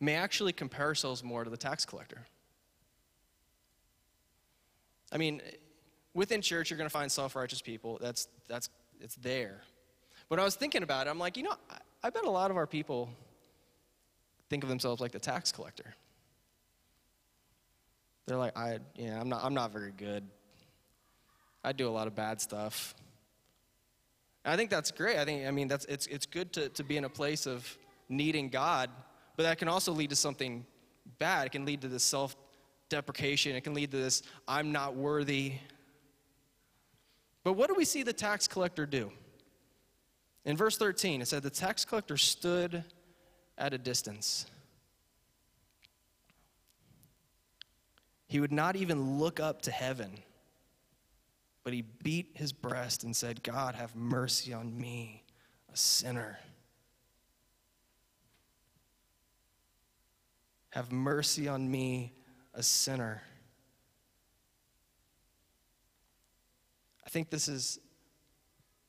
may 0.00 0.14
actually 0.14 0.52
compare 0.52 0.86
ourselves 0.86 1.22
more 1.22 1.44
to 1.44 1.50
the 1.50 1.56
tax 1.56 1.84
collector. 1.84 2.26
I 5.12 5.18
mean, 5.18 5.40
within 6.14 6.42
church, 6.42 6.70
you're 6.70 6.78
going 6.78 6.88
to 6.88 6.92
find 6.92 7.10
self 7.10 7.36
righteous 7.36 7.62
people. 7.62 7.98
That's, 8.00 8.28
that's, 8.48 8.68
it's 9.00 9.14
there. 9.16 9.62
But 10.28 10.40
I 10.40 10.44
was 10.44 10.56
thinking 10.56 10.82
about 10.82 11.06
it, 11.06 11.10
I'm 11.10 11.18
like, 11.18 11.36
you 11.36 11.44
know, 11.44 11.54
I, 11.70 11.76
I 12.04 12.10
bet 12.10 12.24
a 12.24 12.30
lot 12.30 12.50
of 12.50 12.56
our 12.56 12.66
people 12.66 13.08
think 14.48 14.62
of 14.62 14.68
themselves 14.68 15.00
like 15.00 15.12
the 15.12 15.18
tax 15.18 15.52
collector. 15.52 15.94
They're 18.26 18.36
like, 18.36 18.56
I, 18.56 18.80
yeah, 18.96 19.20
I'm 19.20 19.28
not, 19.28 19.44
I'm 19.44 19.54
not 19.54 19.72
very 19.72 19.92
good. 19.92 20.24
I 21.62 21.72
do 21.72 21.88
a 21.88 21.90
lot 21.90 22.06
of 22.06 22.14
bad 22.14 22.40
stuff. 22.40 22.94
And 24.46 24.52
I 24.52 24.56
think 24.56 24.70
that's 24.70 24.92
great. 24.92 25.18
I 25.18 25.24
think, 25.24 25.44
I 25.44 25.50
mean, 25.50 25.66
that's, 25.66 25.84
it's, 25.86 26.06
it's 26.06 26.24
good 26.24 26.52
to, 26.52 26.68
to 26.68 26.84
be 26.84 26.96
in 26.96 27.04
a 27.04 27.08
place 27.08 27.46
of 27.46 27.76
needing 28.08 28.48
God, 28.48 28.88
but 29.36 29.42
that 29.42 29.58
can 29.58 29.66
also 29.66 29.90
lead 29.90 30.10
to 30.10 30.16
something 30.16 30.64
bad. 31.18 31.46
It 31.46 31.52
can 31.52 31.64
lead 31.64 31.80
to 31.80 31.88
this 31.88 32.04
self 32.04 32.36
deprecation. 32.88 33.56
It 33.56 33.64
can 33.64 33.74
lead 33.74 33.90
to 33.90 33.96
this, 33.96 34.22
I'm 34.46 34.70
not 34.70 34.94
worthy. 34.94 35.54
But 37.42 37.54
what 37.54 37.68
do 37.68 37.74
we 37.74 37.84
see 37.84 38.04
the 38.04 38.12
tax 38.12 38.46
collector 38.46 38.86
do? 38.86 39.10
In 40.44 40.56
verse 40.56 40.76
13, 40.76 41.22
it 41.22 41.26
said, 41.26 41.42
The 41.42 41.50
tax 41.50 41.84
collector 41.84 42.16
stood 42.16 42.84
at 43.58 43.74
a 43.74 43.78
distance. 43.78 44.46
He 48.28 48.38
would 48.38 48.52
not 48.52 48.76
even 48.76 49.18
look 49.18 49.40
up 49.40 49.62
to 49.62 49.72
heaven, 49.72 50.18
but 51.66 51.72
he 51.72 51.82
beat 51.82 52.30
his 52.34 52.52
breast 52.52 53.02
and 53.02 53.16
said, 53.16 53.42
God, 53.42 53.74
have 53.74 53.96
mercy 53.96 54.52
on 54.52 54.78
me, 54.78 55.24
a 55.72 55.76
sinner. 55.76 56.38
Have 60.70 60.92
mercy 60.92 61.48
on 61.48 61.68
me, 61.68 62.12
a 62.54 62.62
sinner. 62.62 63.20
I 67.04 67.08
think 67.08 67.30
this 67.30 67.48
is, 67.48 67.80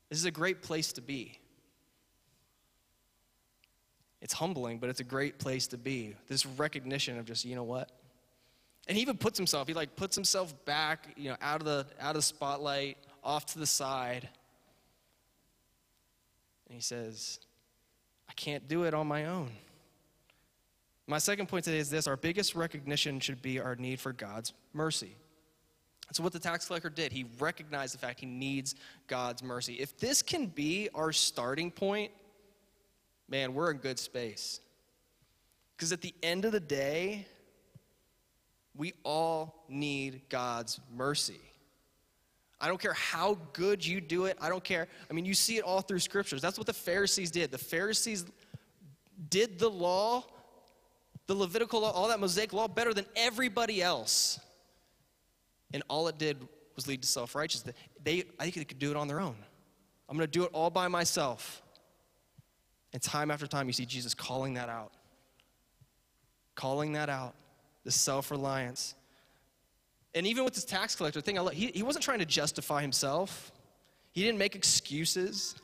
this 0.10 0.20
is 0.20 0.26
a 0.26 0.32
great 0.32 0.62
place 0.62 0.94
to 0.94 1.02
be. 1.02 1.40
It's 4.22 4.34
humbling, 4.34 4.78
but 4.78 4.92
it's 4.92 5.00
a 5.00 5.04
great 5.04 5.40
place 5.40 5.66
to 5.70 5.80
be. 5.80 6.14
This 6.28 6.46
recognition 6.46 7.18
of 7.18 7.26
just, 7.26 7.44
you 7.44 7.56
know 7.56 7.64
what? 7.64 7.90
And 8.88 8.96
he 8.96 9.02
even 9.02 9.18
puts 9.18 9.38
himself, 9.38 9.68
he 9.68 9.74
like 9.74 9.96
puts 9.96 10.16
himself 10.16 10.54
back, 10.66 11.08
you 11.18 11.30
know, 11.30 11.38
out 11.42 11.60
of 11.60 11.66
the 11.66 11.86
out 12.00 12.12
of 12.12 12.16
the 12.16 12.22
spotlight, 12.22 12.98
off 13.24 13.46
to 13.48 13.60
the 13.60 13.66
side. 13.66 14.30
And 16.68 16.76
he 16.76 16.82
says, 16.82 17.40
I 18.30 18.34
can't 18.34 18.68
do 18.68 18.84
it 18.84 18.94
on 18.94 19.08
my 19.08 19.26
own. 19.26 19.50
My 21.08 21.18
second 21.18 21.48
point 21.48 21.64
today 21.64 21.78
is 21.78 21.90
this 21.90 22.08
our 22.08 22.18
biggest 22.18 22.56
recognition 22.56 23.20
should 23.20 23.42
be 23.42 23.60
our 23.60 23.76
need 23.76 24.00
for 24.00 24.12
God's 24.12 24.54
mercy. 24.74 25.16
So, 26.12 26.24
what 26.24 26.34
the 26.34 26.40
tax 26.40 26.68
collector 26.68 26.90
did, 26.90 27.12
he 27.12 27.26
recognized 27.40 27.94
the 27.94 27.98
fact 27.98 28.20
he 28.20 28.26
needs 28.26 28.76
God's 29.08 29.44
mercy. 29.44 29.76
If 29.76 29.98
this 29.98 30.22
can 30.22 30.48
be 30.48 30.90
our 30.96 31.12
starting 31.12 31.72
point, 31.72 32.12
man, 33.30 33.54
we're 33.54 33.72
in 33.72 33.78
good 33.78 34.00
space. 34.00 34.62
Because 35.76 35.92
at 35.92 36.02
the 36.02 36.14
end 36.24 36.46
of 36.46 36.54
the 36.54 36.60
day, 36.60 37.28
we 38.78 38.94
all 39.04 39.64
need 39.68 40.22
God's 40.30 40.80
mercy. 40.96 41.40
I 42.60 42.68
don't 42.68 42.80
care 42.80 42.94
how 42.94 43.38
good 43.54 43.86
you 43.86 44.02
do 44.02 44.26
it. 44.26 44.38
I 44.42 44.50
don't 44.50 44.64
care. 44.64 44.88
I 45.10 45.14
mean, 45.14 45.26
you 45.26 45.34
see 45.34 45.58
it 45.58 45.64
all 45.64 45.82
through 45.82 46.00
scriptures. 46.00 46.42
That's 46.42 46.58
what 46.58 46.68
the 46.68 46.74
Pharisees 46.74 47.30
did. 47.30 47.52
The 47.52 47.58
Pharisees 47.58 48.26
did 49.30 49.60
the 49.60 49.70
law, 49.70 50.24
the 51.28 51.36
Levitical 51.36 51.82
law, 51.82 51.92
all 51.92 52.08
that 52.08 52.20
Mosaic 52.20 52.54
law 52.54 52.68
better 52.68 52.94
than 52.94 53.06
everybody 53.16 53.82
else. 53.82 54.40
And 55.74 55.84
all 55.88 56.08
it 56.08 56.18
did 56.18 56.38
was 56.76 56.88
lead 56.88 57.02
to 57.02 57.08
self 57.08 57.36
righteousness. 57.36 57.76
They, 58.04 58.24
I 58.40 58.44
think 58.44 58.56
they 58.56 58.64
could 58.64 58.80
do 58.80 58.90
it 58.90 58.98
on 58.98 59.08
their 59.08 59.20
own. 59.20 59.36
I'm 60.10 60.16
going 60.16 60.28
to 60.28 60.32
do 60.32 60.46
it 60.46 60.50
all 60.54 60.70
by 60.70 60.88
myself. 60.88 61.62
And 62.94 63.02
time 63.02 63.30
after 63.30 63.46
time, 63.46 63.68
you 63.68 63.74
see 63.74 63.86
Jesus 63.86 64.14
calling 64.14 64.54
that 64.54 64.70
out. 64.70 64.94
Calling 66.56 66.94
that 66.94 67.10
out, 67.10 67.36
the 67.88 67.92
self 67.92 68.32
reliance. 68.32 68.96
And 70.14 70.28
even 70.28 70.44
with 70.44 70.54
this 70.54 70.66
tax 70.66 70.94
collector 70.94 71.22
thing, 71.22 71.38
he, 71.54 71.72
he 71.74 71.84
wasn't 71.84 72.04
trying 72.04 72.20
to 72.20 72.26
justify 72.26 72.82
himself, 72.82 73.54
he 74.12 74.24
didn't 74.24 74.38
make 74.38 74.56
excuses, 74.56 75.56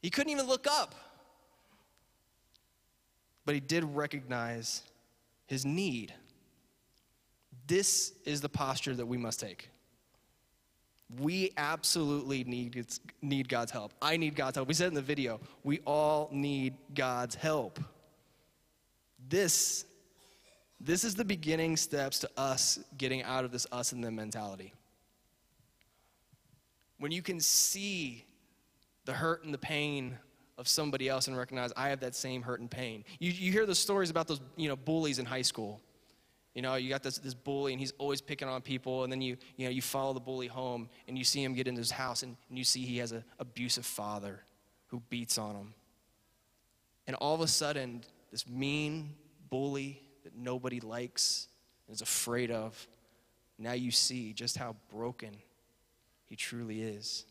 he 0.00 0.10
couldn't 0.10 0.30
even 0.30 0.46
look 0.46 0.68
up. 0.70 0.94
But 3.44 3.54
he 3.56 3.60
did 3.60 3.82
recognize 3.82 4.84
his 5.48 5.64
need. 5.64 6.14
This 7.66 8.12
is 8.24 8.40
the 8.40 8.48
posture 8.48 8.94
that 8.94 9.06
we 9.06 9.16
must 9.16 9.40
take. 9.40 9.70
We 11.18 11.50
absolutely 11.56 12.44
need, 12.44 12.86
need 13.22 13.48
God's 13.48 13.72
help. 13.72 13.92
I 14.00 14.16
need 14.16 14.36
God's 14.36 14.54
help. 14.56 14.68
We 14.68 14.74
said 14.74 14.86
in 14.86 14.94
the 14.94 15.02
video, 15.02 15.40
we 15.64 15.80
all 15.84 16.28
need 16.30 16.74
God's 16.94 17.34
help. 17.34 17.80
This, 19.28 19.84
this 20.80 21.04
is 21.04 21.14
the 21.14 21.24
beginning 21.24 21.76
steps 21.76 22.18
to 22.20 22.30
us 22.36 22.78
getting 22.96 23.22
out 23.22 23.44
of 23.44 23.52
this 23.52 23.66
us 23.70 23.92
and 23.92 24.02
them 24.02 24.16
mentality. 24.16 24.72
When 26.98 27.12
you 27.12 27.22
can 27.22 27.40
see 27.40 28.24
the 29.04 29.12
hurt 29.12 29.44
and 29.44 29.54
the 29.54 29.58
pain 29.58 30.16
of 30.58 30.68
somebody 30.68 31.08
else 31.08 31.28
and 31.28 31.36
recognize 31.36 31.72
I 31.76 31.88
have 31.88 32.00
that 32.00 32.14
same 32.14 32.42
hurt 32.42 32.60
and 32.60 32.70
pain. 32.70 33.04
You, 33.18 33.30
you 33.30 33.50
hear 33.50 33.64
the 33.64 33.74
stories 33.74 34.10
about 34.10 34.28
those 34.28 34.40
you 34.56 34.68
know, 34.68 34.76
bullies 34.76 35.18
in 35.18 35.24
high 35.24 35.42
school 35.42 35.80
you 36.54 36.62
know, 36.62 36.74
you 36.74 36.88
got 36.88 37.02
this, 37.02 37.18
this 37.18 37.34
bully 37.34 37.72
and 37.72 37.80
he's 37.80 37.92
always 37.98 38.20
picking 38.20 38.48
on 38.48 38.60
people, 38.60 39.04
and 39.04 39.12
then 39.12 39.20
you, 39.20 39.36
you 39.56 39.66
know, 39.66 39.70
you 39.70 39.82
follow 39.82 40.12
the 40.12 40.20
bully 40.20 40.48
home 40.48 40.88
and 41.06 41.16
you 41.16 41.24
see 41.24 41.42
him 41.42 41.54
get 41.54 41.68
into 41.68 41.78
his 41.78 41.90
house 41.90 42.22
and, 42.22 42.36
and 42.48 42.58
you 42.58 42.64
see 42.64 42.84
he 42.84 42.98
has 42.98 43.12
an 43.12 43.24
abusive 43.38 43.86
father 43.86 44.42
who 44.88 45.00
beats 45.10 45.38
on 45.38 45.54
him. 45.54 45.74
And 47.06 47.16
all 47.16 47.34
of 47.34 47.40
a 47.40 47.46
sudden, 47.46 48.02
this 48.32 48.48
mean 48.48 49.14
bully 49.48 50.02
that 50.24 50.36
nobody 50.36 50.80
likes 50.80 51.48
and 51.86 51.94
is 51.94 52.02
afraid 52.02 52.50
of, 52.50 52.86
now 53.58 53.72
you 53.72 53.90
see 53.90 54.32
just 54.32 54.56
how 54.56 54.76
broken 54.92 55.36
he 56.26 56.36
truly 56.36 56.82
is. 56.82 57.24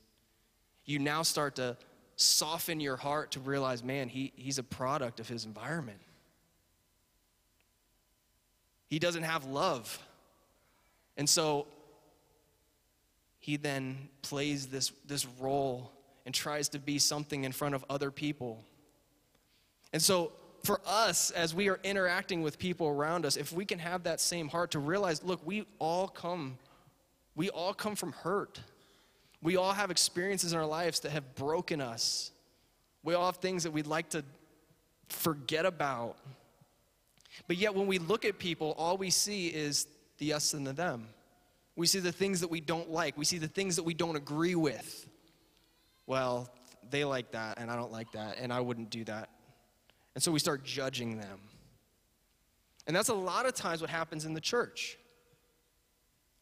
You 0.86 1.00
now 1.00 1.24
start 1.24 1.56
to 1.56 1.78
soften 2.16 2.80
your 2.80 2.98
heart 2.98 3.32
to 3.32 3.40
realize, 3.40 3.84
man, 3.84 4.10
he, 4.10 4.34
he's 4.36 4.58
a 4.58 4.64
product 4.64 5.20
of 5.20 5.28
his 5.28 5.46
environment. 5.46 6.00
He 8.90 9.00
doesn't 9.00 9.24
have 9.24 9.46
love. 9.46 10.00
And 11.16 11.30
so 11.30 11.68
he 13.40 13.56
then 13.56 14.10
plays 14.22 14.68
this, 14.68 14.92
this 15.06 15.26
role 15.40 15.92
and 16.26 16.36
tries 16.36 16.70
to 16.70 16.80
be 16.80 17.00
something 17.00 17.44
in 17.44 17.52
front 17.52 17.76
of 17.76 17.86
other 17.90 18.12
people. 18.12 18.64
And 19.94 20.02
so, 20.02 20.32
for 20.64 20.82
us, 20.86 21.32
as 21.32 21.54
we 21.54 21.70
are 21.70 21.80
interacting 21.84 22.42
with 22.42 22.60
people 22.60 22.88
around 22.88 23.26
us, 23.26 23.38
if 23.38 23.52
we 23.52 23.66
can 23.66 23.80
have 23.80 24.04
that 24.04 24.20
same 24.20 24.48
heart 24.48 24.72
to 24.72 24.80
realize, 24.80 25.24
look, 25.24 25.46
we 25.46 25.66
all 25.80 26.08
come, 26.08 26.58
we 27.36 27.50
all 27.50 27.74
come 27.74 27.96
from 27.96 28.12
hurt. 28.12 28.60
We 29.42 29.56
all 29.56 29.72
have 29.72 29.90
experiences 29.90 30.52
in 30.52 30.60
our 30.60 30.66
lives 30.66 31.00
that 31.02 31.12
have 31.12 31.36
broken 31.36 31.80
us. 31.80 32.32
We 33.04 33.14
all 33.14 33.28
have 33.28 33.38
things 33.38 33.64
that 33.64 33.72
we'd 33.72 33.88
like 33.88 34.10
to 34.10 34.24
forget 35.08 35.66
about. 35.66 36.18
But 37.48 37.58
yet, 37.58 37.74
when 37.74 37.88
we 37.88 38.00
look 38.00 38.26
at 38.26 38.38
people, 38.38 38.76
all 38.78 38.98
we 38.98 39.10
see 39.10 39.48
is 39.48 39.88
the 40.18 40.34
us 40.34 40.54
and 40.54 40.68
the 40.68 40.74
them. 40.74 41.08
We 41.78 41.88
see 41.88 42.00
the 42.00 42.12
things 42.12 42.42
that 42.42 42.52
we 42.52 42.60
don't 42.60 42.92
like, 42.92 43.18
we 43.18 43.24
see 43.24 43.38
the 43.38 43.48
things 43.48 43.78
that 43.78 43.84
we 43.84 43.94
don't 43.94 44.18
agree 44.18 44.56
with. 44.56 45.08
Well, 46.06 46.50
they 46.90 47.06
like 47.06 47.32
that, 47.32 47.60
and 47.60 47.72
I 47.72 47.78
don't 47.78 47.92
like 47.92 48.12
that, 48.12 48.38
and 48.40 48.52
I 48.52 48.60
wouldn't 48.60 48.90
do 48.90 49.06
that. 49.06 49.30
And 50.16 50.24
so 50.24 50.32
we 50.32 50.40
start 50.40 50.64
judging 50.64 51.18
them. 51.18 51.40
And 52.88 52.96
that's 52.96 53.10
a 53.10 53.14
lot 53.14 53.46
of 53.46 53.54
times 53.54 53.82
what 53.82 53.90
happens 53.90 54.26
in 54.26 54.34
the 54.34 54.42
church. 54.42 54.98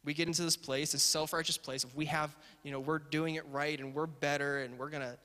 We 0.06 0.14
get 0.14 0.28
into 0.28 0.44
this 0.44 0.56
place, 0.56 0.94
this 0.94 1.04
self 1.04 1.34
righteous 1.34 1.58
place 1.58 1.84
of 1.84 1.94
we 1.96 2.06
have, 2.06 2.36
you 2.64 2.72
know, 2.72 2.80
we're 2.80 3.00
doing 3.00 3.36
it 3.36 3.44
right 3.52 3.78
and 3.78 3.94
we're 3.94 4.06
better 4.06 4.60
and 4.60 4.80
we're 4.80 4.90
going 4.90 5.04
to. 5.04 5.18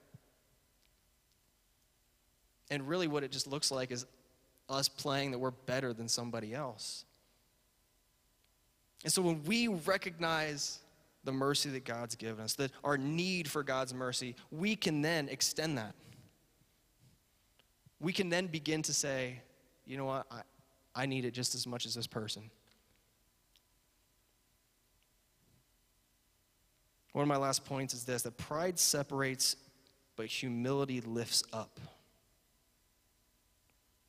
And 2.70 2.88
really, 2.88 3.06
what 3.06 3.22
it 3.22 3.30
just 3.30 3.46
looks 3.46 3.70
like 3.70 3.92
is 3.92 4.06
us 4.68 4.88
playing 4.88 5.30
that 5.32 5.38
we're 5.38 5.50
better 5.50 5.92
than 5.92 6.08
somebody 6.08 6.54
else. 6.54 7.04
And 9.04 9.12
so 9.12 9.22
when 9.22 9.42
we 9.44 9.68
recognize 9.68 10.80
the 11.24 11.32
mercy 11.32 11.70
that 11.70 11.84
God's 11.84 12.14
given 12.16 12.44
us, 12.44 12.54
that 12.54 12.72
our 12.82 12.96
need 12.98 13.48
for 13.48 13.62
God's 13.62 13.94
mercy, 13.94 14.34
we 14.50 14.74
can 14.74 15.02
then 15.02 15.28
extend 15.28 15.78
that. 15.78 15.94
We 18.02 18.12
can 18.12 18.28
then 18.28 18.48
begin 18.48 18.82
to 18.82 18.92
say, 18.92 19.40
you 19.86 19.96
know 19.96 20.04
what, 20.04 20.26
I, 20.28 20.40
I 20.94 21.06
need 21.06 21.24
it 21.24 21.30
just 21.30 21.54
as 21.54 21.66
much 21.68 21.86
as 21.86 21.94
this 21.94 22.08
person. 22.08 22.50
One 27.12 27.22
of 27.22 27.28
my 27.28 27.36
last 27.36 27.64
points 27.64 27.94
is 27.94 28.04
this 28.04 28.22
that 28.22 28.36
pride 28.36 28.78
separates, 28.78 29.56
but 30.16 30.26
humility 30.26 31.00
lifts 31.00 31.44
up. 31.52 31.78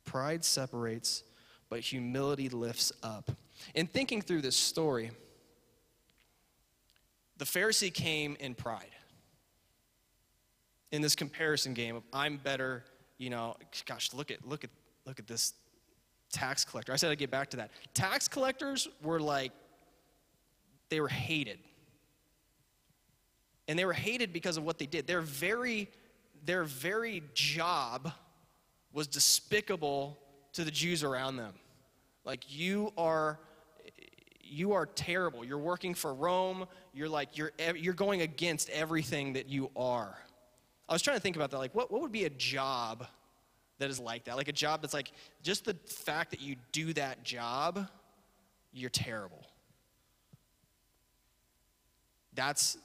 Pride 0.04 0.44
separates, 0.44 1.22
but 1.68 1.80
humility 1.80 2.48
lifts 2.48 2.92
up. 3.02 3.30
In 3.74 3.86
thinking 3.86 4.22
through 4.22 4.40
this 4.40 4.56
story, 4.56 5.12
the 7.36 7.44
Pharisee 7.44 7.94
came 7.94 8.36
in 8.40 8.54
pride. 8.54 8.90
In 10.90 11.00
this 11.00 11.14
comparison 11.14 11.74
game 11.74 11.94
of 11.94 12.02
I'm 12.12 12.38
better, 12.38 12.84
you 13.18 13.30
know, 13.30 13.56
gosh, 13.86 14.12
look 14.12 14.30
at 14.30 14.46
look 14.46 14.64
at 14.64 14.70
look 15.06 15.18
at 15.18 15.26
this 15.26 15.54
tax 16.32 16.64
collector. 16.64 16.92
I 16.92 16.96
said 16.96 17.10
I'd 17.10 17.18
get 17.18 17.30
back 17.30 17.50
to 17.50 17.56
that. 17.58 17.70
Tax 17.94 18.28
collectors 18.28 18.88
were 19.02 19.20
like 19.20 19.52
they 20.88 21.00
were 21.00 21.08
hated. 21.08 21.58
And 23.66 23.78
they 23.78 23.84
were 23.84 23.94
hated 23.94 24.32
because 24.32 24.56
of 24.56 24.64
what 24.64 24.78
they 24.78 24.86
did. 24.86 25.06
Their 25.06 25.20
very 25.22 25.88
their 26.44 26.64
very 26.64 27.22
job 27.34 28.12
was 28.92 29.06
despicable 29.06 30.18
to 30.52 30.64
the 30.64 30.70
Jews 30.70 31.02
around 31.02 31.36
them. 31.36 31.54
Like 32.24 32.44
you 32.48 32.92
are 32.96 33.38
you 34.40 34.72
are 34.72 34.86
terrible. 34.86 35.44
You're 35.44 35.58
working 35.58 35.94
for 35.94 36.14
Rome. 36.14 36.66
You're 36.92 37.08
like 37.08 37.36
you're 37.36 37.52
you're 37.74 37.94
going 37.94 38.20
against 38.22 38.68
everything 38.70 39.32
that 39.34 39.48
you 39.48 39.70
are. 39.76 40.16
I 40.88 40.92
was 40.92 41.02
trying 41.02 41.16
to 41.16 41.22
think 41.22 41.36
about 41.36 41.50
that. 41.50 41.58
Like 41.58 41.74
what, 41.74 41.90
what 41.90 42.02
would 42.02 42.12
be 42.12 42.24
a 42.24 42.30
job 42.30 43.06
that 43.78 43.90
is 43.90 43.98
like 43.98 44.24
that? 44.24 44.36
Like 44.36 44.48
a 44.48 44.52
job 44.52 44.82
that's 44.82 44.94
like 44.94 45.12
just 45.42 45.64
the 45.64 45.74
fact 45.86 46.30
that 46.30 46.40
you 46.40 46.56
do 46.72 46.92
that 46.94 47.24
job, 47.24 47.88
you're 48.72 48.90
terrible. 48.90 49.46
That's 52.34 52.76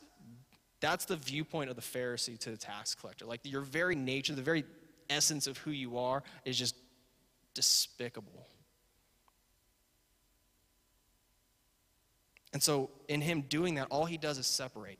that's 0.79 1.05
the 1.05 1.17
viewpoint 1.17 1.69
of 1.69 1.75
the 1.75 1.81
Pharisee 1.81 2.39
to 2.39 2.51
the 2.51 2.57
tax 2.57 2.95
collector. 2.95 3.25
Like 3.25 3.41
your 3.43 3.61
very 3.61 3.95
nature, 3.95 4.33
the 4.33 4.41
very 4.41 4.63
essence 5.09 5.47
of 5.47 5.57
who 5.57 5.71
you 5.71 5.97
are 5.97 6.23
is 6.45 6.57
just 6.57 6.75
despicable. 7.53 8.47
And 12.53 12.63
so, 12.63 12.89
in 13.07 13.21
him 13.21 13.41
doing 13.41 13.75
that, 13.75 13.87
all 13.91 14.05
he 14.05 14.17
does 14.17 14.37
is 14.37 14.47
separate. 14.47 14.99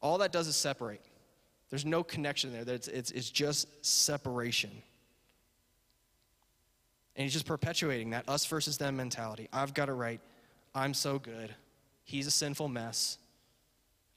All 0.00 0.18
that 0.18 0.32
does 0.32 0.46
is 0.46 0.56
separate. 0.56 1.04
There's 1.70 1.84
no 1.84 2.02
connection 2.02 2.52
there. 2.52 2.62
It's, 2.74 2.88
it's, 2.88 3.10
it's 3.10 3.30
just 3.30 3.84
separation. 3.84 4.70
And 7.16 7.22
he's 7.24 7.32
just 7.32 7.46
perpetuating 7.46 8.10
that 8.10 8.28
us 8.28 8.46
versus 8.46 8.78
them 8.78 8.96
mentality. 8.96 9.48
I've 9.52 9.74
got 9.74 9.88
it 9.88 9.94
right. 9.94 10.20
I'm 10.74 10.94
so 10.94 11.18
good. 11.18 11.54
He's 12.04 12.26
a 12.26 12.30
sinful 12.30 12.68
mess. 12.68 13.18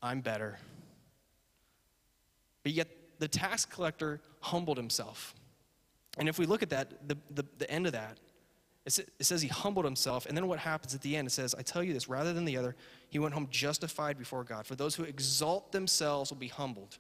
I'm 0.02 0.22
better. 0.22 0.60
But 2.64 2.74
yet, 2.74 2.88
the 3.20 3.28
tax 3.28 3.66
collector 3.66 4.22
humbled 4.42 4.78
himself. 4.78 5.34
And 6.18 6.28
if 6.28 6.38
we 6.38 6.46
look 6.46 6.62
at 6.62 6.70
that, 6.70 7.08
the, 7.08 7.18
the, 7.32 7.46
the 7.58 7.70
end 7.72 7.86
of 7.86 7.94
that, 7.94 8.18
it 8.86 9.06
says 9.22 9.42
he 9.42 9.48
humbled 9.48 9.86
himself. 9.86 10.26
And 10.26 10.36
then 10.36 10.48
what 10.48 10.58
happens 10.60 10.96
at 10.96 11.02
the 11.02 11.16
end? 11.16 11.28
It 11.28 11.32
says, 11.32 11.54
I 11.54 11.62
tell 11.62 11.84
you 11.84 11.94
this, 11.94 12.10
rather 12.10 12.34
than 12.34 12.46
the 12.46 12.58
other, 12.58 12.76
he 13.10 13.20
went 13.20 13.34
home 13.34 13.48
justified 13.52 14.18
before 14.18 14.44
God. 14.44 14.66
For 14.66 14.76
those 14.76 14.96
who 14.96 15.04
exalt 15.04 15.72
themselves 15.72 16.32
will 16.32 16.38
be 16.38 16.48
humbled, 16.48 16.98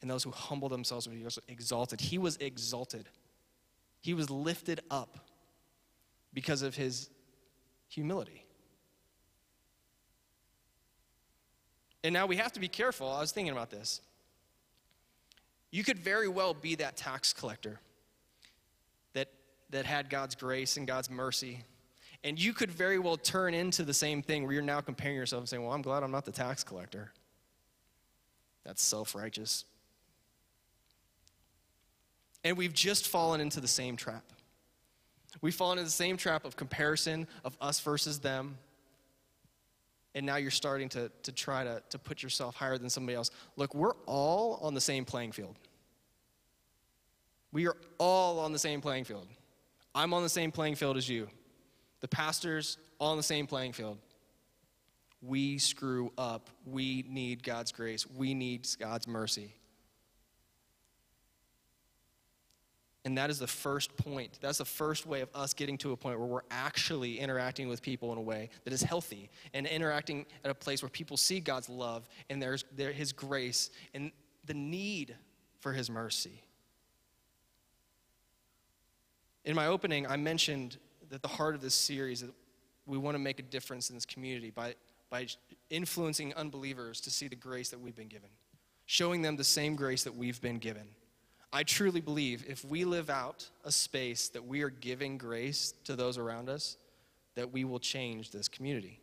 and 0.00 0.10
those 0.10 0.24
who 0.24 0.30
humble 0.30 0.68
themselves 0.68 1.06
will 1.06 1.14
be 1.14 1.26
exalted. 1.48 2.00
He 2.00 2.18
was 2.18 2.36
exalted, 2.38 3.08
he 4.00 4.14
was 4.14 4.30
lifted 4.30 4.80
up 4.90 5.18
because 6.32 6.62
of 6.62 6.74
his 6.74 7.10
humility. 7.88 8.44
And 12.02 12.14
now 12.14 12.24
we 12.24 12.36
have 12.36 12.52
to 12.52 12.60
be 12.60 12.68
careful. 12.68 13.10
I 13.10 13.20
was 13.20 13.30
thinking 13.30 13.52
about 13.52 13.68
this. 13.68 14.00
You 15.70 15.84
could 15.84 15.98
very 15.98 16.28
well 16.28 16.54
be 16.54 16.76
that 16.76 16.96
tax 16.96 17.34
collector 17.34 17.78
that 19.70 19.84
had 19.84 20.10
God's 20.10 20.34
grace 20.34 20.76
and 20.76 20.86
God's 20.86 21.10
mercy. 21.10 21.64
And 22.22 22.40
you 22.42 22.52
could 22.52 22.70
very 22.70 22.98
well 22.98 23.16
turn 23.16 23.54
into 23.54 23.82
the 23.82 23.94
same 23.94 24.22
thing 24.22 24.44
where 24.44 24.52
you're 24.52 24.62
now 24.62 24.80
comparing 24.80 25.16
yourself 25.16 25.40
and 25.42 25.48
saying, 25.48 25.62
Well, 25.62 25.72
I'm 25.72 25.82
glad 25.82 26.02
I'm 26.02 26.10
not 26.10 26.24
the 26.24 26.32
tax 26.32 26.62
collector. 26.62 27.12
That's 28.64 28.82
self 28.82 29.14
righteous. 29.14 29.64
And 32.44 32.56
we've 32.56 32.72
just 32.72 33.08
fallen 33.08 33.40
into 33.40 33.60
the 33.60 33.68
same 33.68 33.96
trap. 33.96 34.24
We've 35.42 35.54
fallen 35.54 35.78
into 35.78 35.86
the 35.86 35.92
same 35.92 36.16
trap 36.16 36.44
of 36.44 36.56
comparison 36.56 37.26
of 37.44 37.56
us 37.60 37.80
versus 37.80 38.18
them. 38.18 38.58
And 40.14 40.26
now 40.26 40.36
you're 40.36 40.50
starting 40.50 40.88
to, 40.90 41.10
to 41.22 41.32
try 41.32 41.64
to, 41.64 41.82
to 41.90 41.98
put 41.98 42.22
yourself 42.22 42.56
higher 42.56 42.76
than 42.78 42.90
somebody 42.90 43.16
else. 43.16 43.30
Look, 43.56 43.74
we're 43.74 43.94
all 44.06 44.58
on 44.62 44.74
the 44.74 44.80
same 44.80 45.04
playing 45.04 45.32
field. 45.32 45.56
We 47.52 47.66
are 47.68 47.76
all 47.98 48.40
on 48.40 48.52
the 48.52 48.58
same 48.58 48.80
playing 48.80 49.04
field. 49.04 49.26
I'm 49.94 50.14
on 50.14 50.22
the 50.22 50.28
same 50.28 50.52
playing 50.52 50.76
field 50.76 50.96
as 50.96 51.08
you. 51.08 51.28
The 52.00 52.08
pastor's 52.08 52.78
all 52.98 53.10
on 53.10 53.16
the 53.16 53.22
same 53.22 53.46
playing 53.46 53.72
field. 53.72 53.98
We 55.22 55.58
screw 55.58 56.12
up. 56.16 56.48
We 56.64 57.04
need 57.08 57.42
God's 57.42 57.72
grace. 57.72 58.06
We 58.06 58.34
need 58.34 58.66
God's 58.78 59.06
mercy. 59.06 59.54
And 63.04 63.16
that 63.16 63.30
is 63.30 63.38
the 63.38 63.46
first 63.46 63.96
point. 63.96 64.38
That's 64.42 64.58
the 64.58 64.64
first 64.64 65.06
way 65.06 65.22
of 65.22 65.30
us 65.34 65.54
getting 65.54 65.78
to 65.78 65.92
a 65.92 65.96
point 65.96 66.18
where 66.18 66.28
we're 66.28 66.40
actually 66.50 67.18
interacting 67.18 67.68
with 67.68 67.80
people 67.80 68.12
in 68.12 68.18
a 68.18 68.22
way 68.22 68.50
that 68.64 68.74
is 68.74 68.82
healthy 68.82 69.30
and 69.54 69.66
interacting 69.66 70.26
at 70.44 70.50
a 70.50 70.54
place 70.54 70.82
where 70.82 70.90
people 70.90 71.16
see 71.16 71.40
God's 71.40 71.70
love 71.70 72.08
and 72.28 72.42
there's 72.42 72.64
there, 72.76 72.92
His 72.92 73.12
grace 73.12 73.70
and 73.94 74.12
the 74.44 74.52
need 74.52 75.16
for 75.60 75.72
His 75.72 75.88
mercy. 75.88 76.42
In 79.46 79.56
my 79.56 79.66
opening, 79.66 80.06
I 80.06 80.16
mentioned 80.16 80.76
that 81.08 81.22
the 81.22 81.28
heart 81.28 81.54
of 81.54 81.62
this 81.62 81.74
series 81.74 82.20
is 82.20 82.28
that 82.28 82.34
we 82.86 82.98
want 82.98 83.14
to 83.14 83.18
make 83.18 83.38
a 83.38 83.42
difference 83.42 83.88
in 83.88 83.96
this 83.96 84.04
community 84.04 84.50
by, 84.50 84.74
by 85.08 85.26
influencing 85.70 86.34
unbelievers 86.34 87.00
to 87.02 87.10
see 87.10 87.28
the 87.28 87.36
grace 87.36 87.70
that 87.70 87.80
we've 87.80 87.96
been 87.96 88.08
given, 88.08 88.28
showing 88.84 89.22
them 89.22 89.36
the 89.36 89.44
same 89.44 89.74
grace 89.74 90.04
that 90.04 90.14
we've 90.14 90.40
been 90.42 90.58
given. 90.58 90.86
I 91.52 91.64
truly 91.64 92.00
believe 92.00 92.44
if 92.48 92.64
we 92.64 92.84
live 92.84 93.10
out 93.10 93.48
a 93.64 93.72
space 93.72 94.28
that 94.28 94.46
we 94.46 94.62
are 94.62 94.70
giving 94.70 95.18
grace 95.18 95.74
to 95.84 95.96
those 95.96 96.16
around 96.16 96.48
us, 96.48 96.76
that 97.34 97.52
we 97.52 97.64
will 97.64 97.80
change 97.80 98.30
this 98.30 98.48
community. 98.48 99.00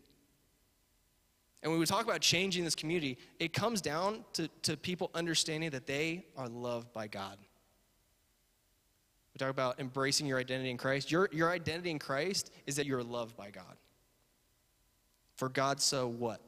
And 1.62 1.72
when 1.72 1.80
we 1.80 1.86
talk 1.86 2.06
about 2.06 2.22
changing 2.22 2.64
this 2.64 2.76
community, 2.76 3.18
it 3.40 3.52
comes 3.52 3.82
down 3.82 4.24
to, 4.34 4.48
to 4.62 4.78
people 4.78 5.12
understanding 5.14 5.72
that 5.72 5.88
they 5.88 6.26
are 6.38 6.48
loved 6.48 6.94
by 6.94 7.08
God. 7.08 7.38
We 9.34 9.40
talk 9.40 9.50
about 9.50 9.80
embracing 9.80 10.26
your 10.26 10.40
identity 10.40 10.70
in 10.70 10.78
Christ. 10.78 11.12
Your, 11.12 11.30
your 11.32 11.52
identity 11.52 11.92
in 11.92 12.00
Christ 12.00 12.52
is 12.66 12.78
that 12.78 12.86
you're 12.86 13.04
loved 13.04 13.36
by 13.36 13.50
God. 13.50 13.76
For 15.36 15.50
God 15.50 15.82
so 15.82 16.08
what? 16.08 16.42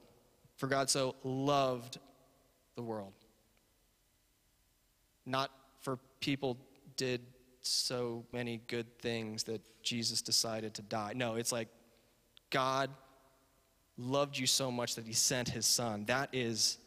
For 0.58 0.68
God 0.68 0.90
so 0.90 1.16
loved 1.24 2.00
the 2.76 2.82
world. 2.82 3.14
Not 5.26 5.52
for 5.82 5.98
people 6.20 6.58
did 6.98 7.22
so 7.62 8.26
many 8.32 8.62
good 8.68 9.00
things 9.00 9.44
that 9.44 9.62
Jesus 9.84 10.22
decided 10.22 10.74
to 10.76 10.82
die. 10.82 11.14
No, 11.16 11.36
it's 11.36 11.52
like 11.52 11.68
God 12.50 12.90
loved 13.98 14.38
you 14.38 14.48
so 14.48 14.72
much 14.72 14.96
that 14.96 15.06
he 15.06 15.14
sent 15.14 15.50
his 15.50 15.66
son. 15.66 16.06
That 16.06 16.30
is 16.34 16.78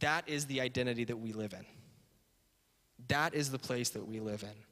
that 0.00 0.28
is 0.28 0.46
the 0.46 0.60
identity 0.60 1.04
that 1.04 1.16
we 1.16 1.32
live 1.32 1.52
in. 1.52 1.64
That 3.08 3.34
is 3.34 3.50
the 3.50 3.58
place 3.58 3.90
that 3.90 4.06
we 4.06 4.20
live 4.20 4.42
in. 4.42 4.64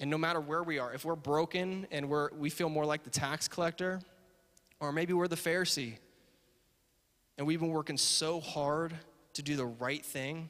And 0.00 0.10
no 0.10 0.18
matter 0.18 0.40
where 0.40 0.62
we 0.62 0.78
are, 0.78 0.92
if 0.92 1.04
we're 1.04 1.16
broken 1.16 1.86
and 1.90 2.08
we're, 2.08 2.30
we 2.34 2.50
feel 2.50 2.68
more 2.68 2.84
like 2.84 3.04
the 3.04 3.10
tax 3.10 3.48
collector, 3.48 4.00
or 4.80 4.92
maybe 4.92 5.12
we're 5.12 5.28
the 5.28 5.36
Pharisee, 5.36 5.94
and 7.38 7.46
we've 7.46 7.60
been 7.60 7.70
working 7.70 7.96
so 7.96 8.40
hard 8.40 8.94
to 9.34 9.42
do 9.42 9.56
the 9.56 9.66
right 9.66 10.04
thing. 10.04 10.48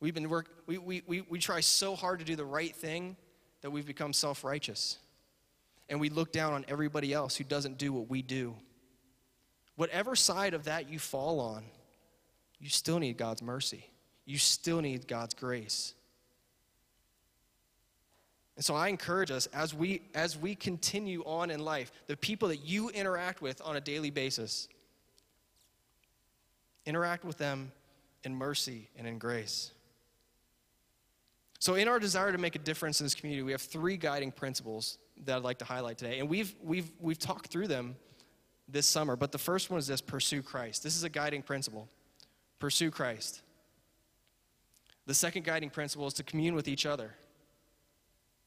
We've 0.00 0.14
been 0.14 0.28
work, 0.28 0.48
we, 0.66 0.78
we, 0.78 1.02
we, 1.06 1.20
we 1.22 1.38
try 1.38 1.60
so 1.60 1.94
hard 1.96 2.18
to 2.18 2.24
do 2.24 2.36
the 2.36 2.44
right 2.44 2.74
thing 2.74 3.16
that 3.62 3.70
we've 3.70 3.86
become 3.86 4.12
self 4.12 4.44
righteous. 4.44 4.98
and 5.88 6.00
we 6.00 6.08
look 6.10 6.32
down 6.32 6.52
on 6.52 6.64
everybody 6.68 7.12
else 7.12 7.36
who 7.36 7.44
doesn't 7.44 7.78
do 7.78 7.92
what 7.92 8.08
we 8.08 8.22
do. 8.22 8.54
Whatever 9.76 10.14
side 10.16 10.54
of 10.54 10.64
that 10.64 10.88
you 10.88 10.98
fall 10.98 11.40
on, 11.40 11.64
you 12.58 12.68
still 12.68 12.98
need 12.98 13.16
God's 13.16 13.42
mercy. 13.42 13.90
You 14.24 14.38
still 14.38 14.80
need 14.80 15.06
God's 15.06 15.34
grace. 15.34 15.94
And 18.56 18.64
so 18.64 18.74
I 18.74 18.88
encourage 18.88 19.30
us 19.30 19.46
as 19.46 19.74
we 19.74 20.02
as 20.14 20.38
we 20.38 20.54
continue 20.54 21.22
on 21.24 21.50
in 21.50 21.60
life, 21.60 21.90
the 22.06 22.16
people 22.16 22.48
that 22.48 22.64
you 22.64 22.88
interact 22.90 23.42
with 23.42 23.60
on 23.64 23.76
a 23.76 23.80
daily 23.80 24.10
basis, 24.10 24.68
interact 26.86 27.24
with 27.24 27.36
them 27.36 27.72
in 28.22 28.34
mercy 28.34 28.88
and 28.96 29.06
in 29.08 29.18
grace. 29.18 29.72
So 31.64 31.76
in 31.76 31.88
our 31.88 31.98
desire 31.98 32.30
to 32.30 32.36
make 32.36 32.56
a 32.56 32.58
difference 32.58 33.00
in 33.00 33.06
this 33.06 33.14
community, 33.14 33.42
we 33.42 33.52
have 33.52 33.62
three 33.62 33.96
guiding 33.96 34.30
principles 34.30 34.98
that 35.24 35.36
I'd 35.36 35.42
like 35.44 35.56
to 35.60 35.64
highlight 35.64 35.96
today. 35.96 36.18
And 36.18 36.28
we've 36.28 36.54
we've 36.62 36.90
we've 37.00 37.18
talked 37.18 37.46
through 37.46 37.68
them 37.68 37.96
this 38.68 38.84
summer, 38.84 39.16
but 39.16 39.32
the 39.32 39.38
first 39.38 39.70
one 39.70 39.78
is 39.78 39.86
this 39.86 40.02
pursue 40.02 40.42
Christ. 40.42 40.82
This 40.82 40.94
is 40.94 41.04
a 41.04 41.08
guiding 41.08 41.40
principle. 41.40 41.88
Pursue 42.58 42.90
Christ. 42.90 43.40
The 45.06 45.14
second 45.14 45.46
guiding 45.46 45.70
principle 45.70 46.06
is 46.06 46.12
to 46.14 46.22
commune 46.22 46.54
with 46.54 46.68
each 46.68 46.84
other. 46.84 47.14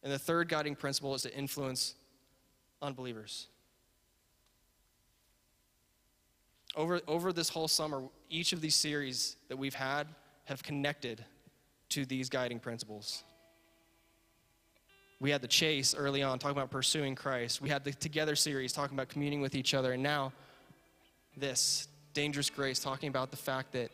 And 0.03 0.13
the 0.13 0.19
third 0.19 0.47
guiding 0.47 0.75
principle 0.75 1.15
is 1.15 1.23
to 1.23 1.35
influence 1.35 1.95
unbelievers. 2.83 3.47
Over, 6.75 7.01
over 7.07 7.33
this 7.33 7.49
whole 7.49 7.67
summer, 7.67 8.03
each 8.29 8.53
of 8.53 8.61
these 8.61 8.75
series 8.75 9.37
that 9.47 9.57
we've 9.57 9.73
had 9.73 10.05
have 10.43 10.61
connected 10.61 11.25
to 11.89 12.05
these 12.05 12.29
guiding 12.29 12.59
principles. 12.59 13.23
We 15.19 15.31
had 15.31 15.41
the 15.41 15.47
chase 15.47 15.95
early 15.95 16.21
on, 16.21 16.37
talking 16.37 16.57
about 16.57 16.69
pursuing 16.69 17.15
Christ. 17.15 17.61
We 17.61 17.69
had 17.69 17.83
the 17.83 17.91
Together 17.91 18.35
series, 18.35 18.71
talking 18.71 18.95
about 18.95 19.09
communing 19.09 19.41
with 19.41 19.55
each 19.55 19.73
other. 19.73 19.93
And 19.93 20.03
now, 20.03 20.31
this, 21.35 21.87
Dangerous 22.13 22.49
Grace, 22.49 22.79
talking 22.79 23.09
about 23.09 23.31
the 23.31 23.37
fact 23.37 23.71
that 23.71 23.89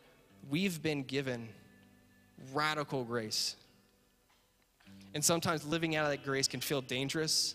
we've 0.50 0.82
been 0.82 1.02
given 1.02 1.48
radical 2.52 3.04
grace. 3.04 3.56
And 5.14 5.24
sometimes 5.24 5.64
living 5.64 5.96
out 5.96 6.04
of 6.04 6.10
that 6.10 6.24
grace 6.24 6.48
can 6.48 6.60
feel 6.60 6.80
dangerous. 6.80 7.54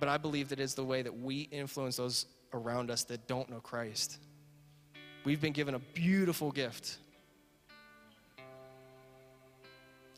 But 0.00 0.08
I 0.08 0.16
believe 0.16 0.48
that 0.48 0.60
is 0.60 0.74
the 0.74 0.84
way 0.84 1.02
that 1.02 1.20
we 1.20 1.42
influence 1.52 1.96
those 1.96 2.26
around 2.52 2.90
us 2.90 3.04
that 3.04 3.26
don't 3.26 3.48
know 3.48 3.60
Christ. 3.60 4.18
We've 5.24 5.40
been 5.40 5.52
given 5.52 5.74
a 5.74 5.78
beautiful 5.78 6.50
gift. 6.50 6.98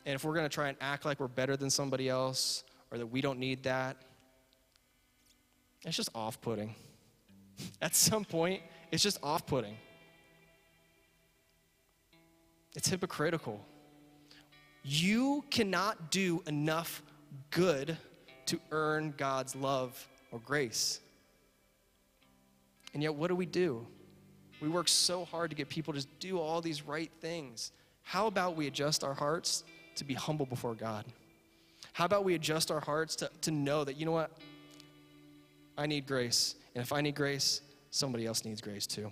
And 0.05 0.15
if 0.15 0.23
we're 0.23 0.33
going 0.33 0.45
to 0.45 0.53
try 0.53 0.69
and 0.69 0.77
act 0.81 1.05
like 1.05 1.19
we're 1.19 1.27
better 1.27 1.57
than 1.57 1.69
somebody 1.69 2.09
else 2.09 2.63
or 2.91 2.97
that 2.97 3.07
we 3.07 3.21
don't 3.21 3.39
need 3.39 3.63
that, 3.63 3.97
it's 5.85 5.95
just 5.95 6.09
off 6.13 6.41
putting. 6.41 6.75
At 7.81 7.95
some 7.95 8.25
point, 8.25 8.61
it's 8.91 9.03
just 9.03 9.19
off 9.23 9.45
putting. 9.45 9.77
It's 12.75 12.89
hypocritical. 12.89 13.65
You 14.83 15.43
cannot 15.49 16.11
do 16.11 16.43
enough 16.47 17.01
good 17.51 17.97
to 18.47 18.59
earn 18.71 19.13
God's 19.17 19.55
love 19.55 20.07
or 20.31 20.39
grace. 20.39 20.99
And 22.93 23.03
yet, 23.03 23.13
what 23.13 23.27
do 23.27 23.35
we 23.35 23.45
do? 23.45 23.85
We 24.61 24.69
work 24.69 24.87
so 24.87 25.25
hard 25.25 25.51
to 25.51 25.55
get 25.55 25.69
people 25.69 25.93
to 25.93 26.05
do 26.19 26.39
all 26.39 26.61
these 26.61 26.85
right 26.85 27.11
things. 27.21 27.71
How 28.03 28.27
about 28.27 28.55
we 28.55 28.67
adjust 28.67 29.03
our 29.03 29.13
hearts 29.13 29.63
to 29.99 30.05
be 30.05 30.13
humble 30.13 30.45
before 30.45 30.75
God? 30.75 31.05
How 31.93 32.05
about 32.05 32.23
we 32.23 32.35
adjust 32.35 32.71
our 32.71 32.79
hearts 32.79 33.15
to, 33.17 33.29
to 33.41 33.51
know 33.51 33.83
that, 33.83 33.97
you 33.97 34.05
know 34.05 34.11
what? 34.11 34.31
I 35.77 35.85
need 35.85 36.07
grace. 36.07 36.55
And 36.75 36.81
if 36.81 36.91
I 36.91 37.01
need 37.01 37.15
grace, 37.15 37.61
somebody 37.91 38.25
else 38.25 38.43
needs 38.43 38.61
grace 38.61 38.85
too. 38.85 39.11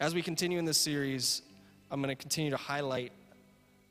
As 0.00 0.14
we 0.14 0.22
continue 0.22 0.58
in 0.58 0.64
this 0.64 0.78
series, 0.78 1.42
I'm 1.90 2.00
going 2.00 2.14
to 2.14 2.20
continue 2.20 2.50
to 2.50 2.56
highlight 2.56 3.12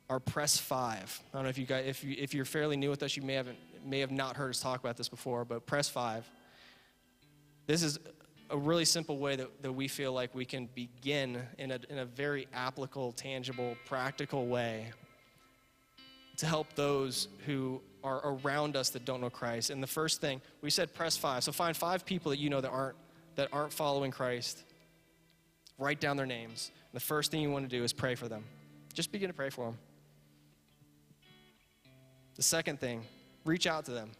our 0.09 0.19
press 0.19 0.57
five. 0.57 1.21
I 1.33 1.37
don't 1.37 1.43
know 1.43 1.49
if 1.49 1.57
you 1.57 1.65
guys, 1.65 1.85
if 1.85 2.03
you 2.03 2.15
if 2.17 2.33
you're 2.33 2.45
fairly 2.45 2.77
new 2.77 2.89
with 2.89 3.03
us, 3.03 3.17
you 3.17 3.23
may 3.23 3.33
haven't 3.33 3.57
may 3.85 3.99
have 3.99 4.11
not 4.11 4.37
heard 4.37 4.49
us 4.49 4.61
talk 4.61 4.79
about 4.79 4.95
this 4.95 5.09
before, 5.09 5.43
but 5.43 5.65
press 5.65 5.89
five. 5.89 6.25
This 7.65 7.83
is 7.83 7.99
a 8.49 8.57
really 8.57 8.85
simple 8.85 9.17
way 9.17 9.35
that, 9.35 9.61
that 9.61 9.71
we 9.71 9.87
feel 9.87 10.13
like 10.13 10.33
we 10.33 10.45
can 10.45 10.69
begin 10.73 11.41
in 11.57 11.71
a, 11.71 11.79
in 11.89 11.99
a 11.99 12.05
very 12.05 12.47
applicable, 12.53 13.11
tangible, 13.11 13.75
practical 13.85 14.47
way 14.47 14.91
to 16.37 16.45
help 16.45 16.73
those 16.73 17.27
who 17.45 17.81
are 18.03 18.21
around 18.23 18.75
us 18.75 18.89
that 18.91 19.05
don't 19.05 19.21
know 19.21 19.29
Christ. 19.29 19.69
And 19.69 19.81
the 19.81 19.87
first 19.87 20.21
thing, 20.21 20.41
we 20.61 20.69
said 20.69 20.93
press 20.93 21.17
five. 21.17 21.43
So 21.43 21.51
find 21.51 21.75
five 21.75 22.05
people 22.05 22.29
that 22.29 22.37
you 22.37 22.49
know 22.49 22.61
that 22.61 22.69
aren't 22.69 22.95
that 23.35 23.49
aren't 23.51 23.73
following 23.73 24.11
Christ 24.11 24.63
write 25.77 25.99
down 25.99 26.17
their 26.17 26.25
names. 26.25 26.71
And 26.91 26.99
the 26.99 27.05
first 27.05 27.31
thing 27.31 27.41
you 27.41 27.51
want 27.51 27.69
to 27.69 27.75
do 27.75 27.83
is 27.83 27.93
pray 27.93 28.15
for 28.15 28.27
them. 28.27 28.43
Just 28.93 29.11
begin 29.11 29.29
to 29.29 29.33
pray 29.33 29.49
for 29.49 29.65
them. 29.65 29.77
The 32.35 32.43
second 32.43 32.79
thing, 32.79 33.03
reach 33.45 33.67
out 33.67 33.85
to 33.85 33.91
them. 33.91 34.11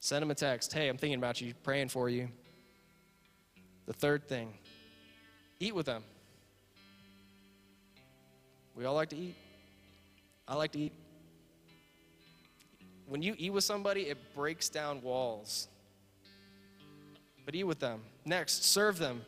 Send 0.00 0.22
them 0.22 0.30
a 0.30 0.34
text. 0.34 0.72
Hey, 0.72 0.88
I'm 0.88 0.98
thinking 0.98 1.18
about 1.18 1.40
you, 1.40 1.54
praying 1.62 1.88
for 1.88 2.08
you. 2.08 2.28
The 3.86 3.92
third 3.92 4.28
thing, 4.28 4.52
eat 5.60 5.74
with 5.74 5.86
them. 5.86 6.02
We 8.74 8.84
all 8.84 8.94
like 8.94 9.10
to 9.10 9.16
eat. 9.16 9.36
I 10.48 10.56
like 10.56 10.72
to 10.72 10.78
eat. 10.78 10.92
When 13.06 13.22
you 13.22 13.34
eat 13.38 13.50
with 13.50 13.64
somebody, 13.64 14.02
it 14.02 14.18
breaks 14.34 14.68
down 14.68 15.02
walls. 15.02 15.68
But 17.44 17.54
eat 17.54 17.64
with 17.64 17.78
them. 17.78 18.00
Next, 18.24 18.64
serve 18.64 18.98
them. 18.98 19.22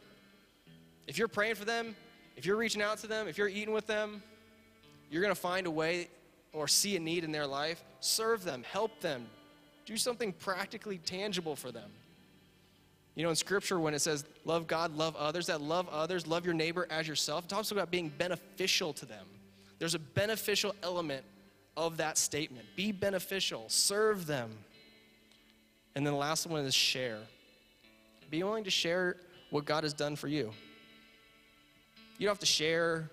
If 1.07 1.19
you're 1.19 1.29
praying 1.29 1.57
for 1.57 1.65
them, 1.65 1.95
if 2.37 2.47
you're 2.47 2.57
reaching 2.57 2.83
out 2.83 2.99
to 2.99 3.07
them, 3.07 3.29
if 3.29 3.39
you're 3.39 3.49
eating 3.49 3.75
with 3.75 3.87
them, 3.87 4.23
you're 5.11 5.23
going 5.23 5.35
to 5.35 5.41
find 5.41 5.67
a 5.67 5.71
way 5.71 6.09
or 6.53 6.67
see 6.67 6.97
a 6.97 7.01
need 7.01 7.23
in 7.23 7.33
their 7.33 7.47
life. 7.47 7.85
Serve 8.01 8.43
them, 8.45 8.65
help 8.71 9.01
them, 9.01 9.27
do 9.85 9.97
something 9.97 10.33
practically 10.33 10.99
tangible 10.99 11.55
for 11.55 11.71
them. 11.71 11.91
You 13.17 13.23
know, 13.23 13.31
in 13.31 13.37
Scripture, 13.37 13.81
when 13.81 13.95
it 13.95 14.01
says 14.01 14.25
love 14.45 14.67
God, 14.67 14.95
love 14.97 15.17
others, 15.17 15.47
that 15.47 15.61
love 15.61 15.89
others, 15.89 16.27
love 16.27 16.45
your 16.45 16.55
neighbor 16.55 16.87
as 16.91 17.09
yourself, 17.09 17.45
it 17.45 17.49
talks 17.49 17.73
about 17.73 17.91
being 17.91 18.11
beneficial 18.11 18.93
to 18.93 19.07
them. 19.07 19.27
There's 19.79 19.95
a 19.95 19.99
beneficial 19.99 20.75
element 20.83 21.25
of 21.77 21.97
that 21.97 22.19
statement. 22.19 22.67
Be 22.77 22.93
beneficial, 22.93 23.65
serve 23.69 24.27
them. 24.27 24.51
And 25.95 26.07
then 26.07 26.13
the 26.13 26.19
last 26.19 26.47
one 26.47 26.65
is 26.65 26.75
share. 26.75 27.19
Be 28.31 28.43
willing 28.43 28.65
to 28.65 28.71
share 28.71 29.17
what 29.51 29.65
God 29.65 29.85
has 29.85 29.95
done 29.95 30.15
for 30.15 30.29
you. 30.29 30.53
You 32.19 32.27
don't 32.27 32.33
have 32.33 32.39
to 32.41 32.47
share 32.47 33.11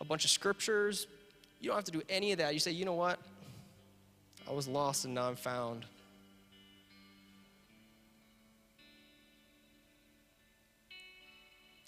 a 0.00 0.04
bunch 0.04 0.24
of 0.24 0.30
scriptures. 0.30 1.06
You 1.60 1.68
don't 1.68 1.76
have 1.76 1.84
to 1.84 1.92
do 1.92 2.02
any 2.08 2.32
of 2.32 2.38
that. 2.38 2.54
You 2.54 2.60
say, 2.60 2.72
you 2.72 2.84
know 2.84 2.94
what? 2.94 3.20
I 4.48 4.52
was 4.52 4.66
lost 4.66 5.04
and 5.04 5.14
now 5.14 5.28
I'm 5.28 5.36
found. 5.36 5.84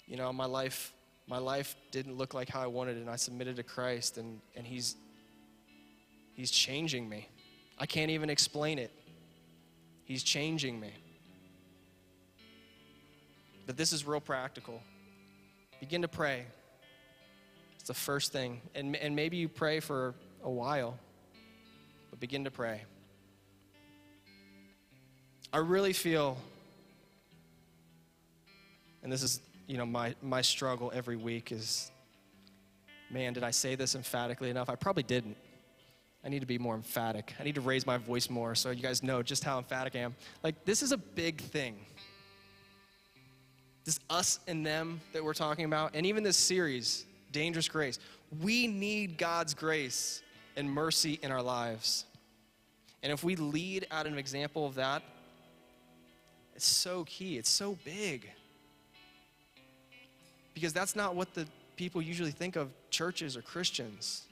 You 0.07 0.17
know, 0.17 0.31
my 0.33 0.45
life, 0.45 0.93
my 1.27 1.37
life 1.37 1.75
didn't 1.91 2.17
look 2.17 2.33
like 2.33 2.49
how 2.49 2.61
I 2.61 2.67
wanted, 2.67 2.97
it, 2.97 3.01
and 3.01 3.09
I 3.09 3.15
submitted 3.15 3.55
to 3.55 3.63
Christ, 3.63 4.17
and, 4.17 4.39
and 4.55 4.65
He's 4.65 4.95
He's 6.35 6.51
changing 6.51 7.07
me. 7.07 7.29
I 7.77 7.85
can't 7.85 8.11
even 8.11 8.29
explain 8.29 8.79
it. 8.79 8.91
He's 10.05 10.23
changing 10.23 10.79
me. 10.79 10.91
But 13.65 13.77
this 13.77 13.93
is 13.93 14.05
real 14.05 14.19
practical. 14.19 14.81
Begin 15.79 16.01
to 16.01 16.07
pray. 16.07 16.45
It's 17.75 17.87
the 17.87 17.93
first 17.93 18.31
thing. 18.31 18.61
And, 18.75 18.95
and 18.95 19.15
maybe 19.15 19.37
you 19.37 19.47
pray 19.47 19.79
for 19.79 20.15
a 20.43 20.49
while, 20.49 20.97
but 22.09 22.19
begin 22.19 22.43
to 22.45 22.51
pray. 22.51 22.83
I 25.51 25.57
really 25.59 25.93
feel, 25.93 26.37
and 29.03 29.11
this 29.11 29.21
is, 29.21 29.39
you 29.67 29.77
know, 29.77 29.85
my, 29.85 30.15
my 30.21 30.41
struggle 30.41 30.91
every 30.93 31.15
week 31.15 31.51
is, 31.51 31.91
man, 33.09 33.33
did 33.33 33.43
I 33.43 33.51
say 33.51 33.75
this 33.75 33.95
emphatically 33.95 34.49
enough? 34.49 34.69
I 34.69 34.75
probably 34.75 35.03
didn't. 35.03 35.37
I 36.25 36.29
need 36.29 36.39
to 36.39 36.45
be 36.45 36.57
more 36.57 36.75
emphatic. 36.75 37.33
I 37.39 37.43
need 37.43 37.55
to 37.55 37.61
raise 37.61 37.85
my 37.85 37.97
voice 37.97 38.29
more 38.29 38.55
so 38.55 38.71
you 38.71 38.81
guys 38.81 39.03
know 39.03 39.21
just 39.21 39.43
how 39.43 39.57
emphatic 39.57 39.95
I 39.95 39.99
am. 39.99 40.15
Like, 40.41 40.63
this 40.65 40.81
is 40.81 40.91
a 40.91 40.97
big 40.97 41.41
thing 41.41 41.75
this 43.85 43.99
us 44.09 44.39
and 44.47 44.65
them 44.65 45.01
that 45.11 45.23
we're 45.23 45.33
talking 45.33 45.65
about, 45.65 45.91
and 45.93 46.05
even 46.05 46.23
this 46.23 46.37
series, 46.37 47.05
Dangerous 47.31 47.67
Grace, 47.67 47.99
we 48.41 48.67
need 48.67 49.17
God's 49.17 49.53
grace 49.53 50.21
and 50.55 50.69
mercy 50.69 51.19
in 51.21 51.31
our 51.31 51.41
lives. 51.41 52.05
And 53.01 53.11
if 53.11 53.23
we 53.23 53.35
lead 53.35 53.87
out 53.91 54.07
an 54.07 54.17
example 54.17 54.65
of 54.65 54.75
that, 54.75 55.03
it's 56.55 56.65
so 56.65 57.03
key, 57.05 57.37
it's 57.37 57.49
so 57.49 57.77
big. 57.83 58.29
Because 60.53 60.73
that's 60.73 60.95
not 60.95 61.15
what 61.15 61.33
the 61.33 61.47
people 61.75 62.01
usually 62.01 62.31
think 62.31 62.55
of 62.55 62.69
churches 62.89 63.35
or 63.35 63.41
Christians. 63.41 64.23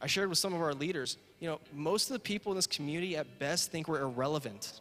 I 0.00 0.06
shared 0.06 0.28
with 0.28 0.38
some 0.38 0.52
of 0.52 0.60
our 0.60 0.74
leaders, 0.74 1.16
you 1.40 1.48
know, 1.48 1.60
most 1.72 2.10
of 2.10 2.14
the 2.14 2.18
people 2.18 2.52
in 2.52 2.56
this 2.56 2.66
community 2.66 3.16
at 3.16 3.38
best 3.38 3.70
think 3.70 3.88
we're 3.88 4.02
irrelevant. 4.02 4.80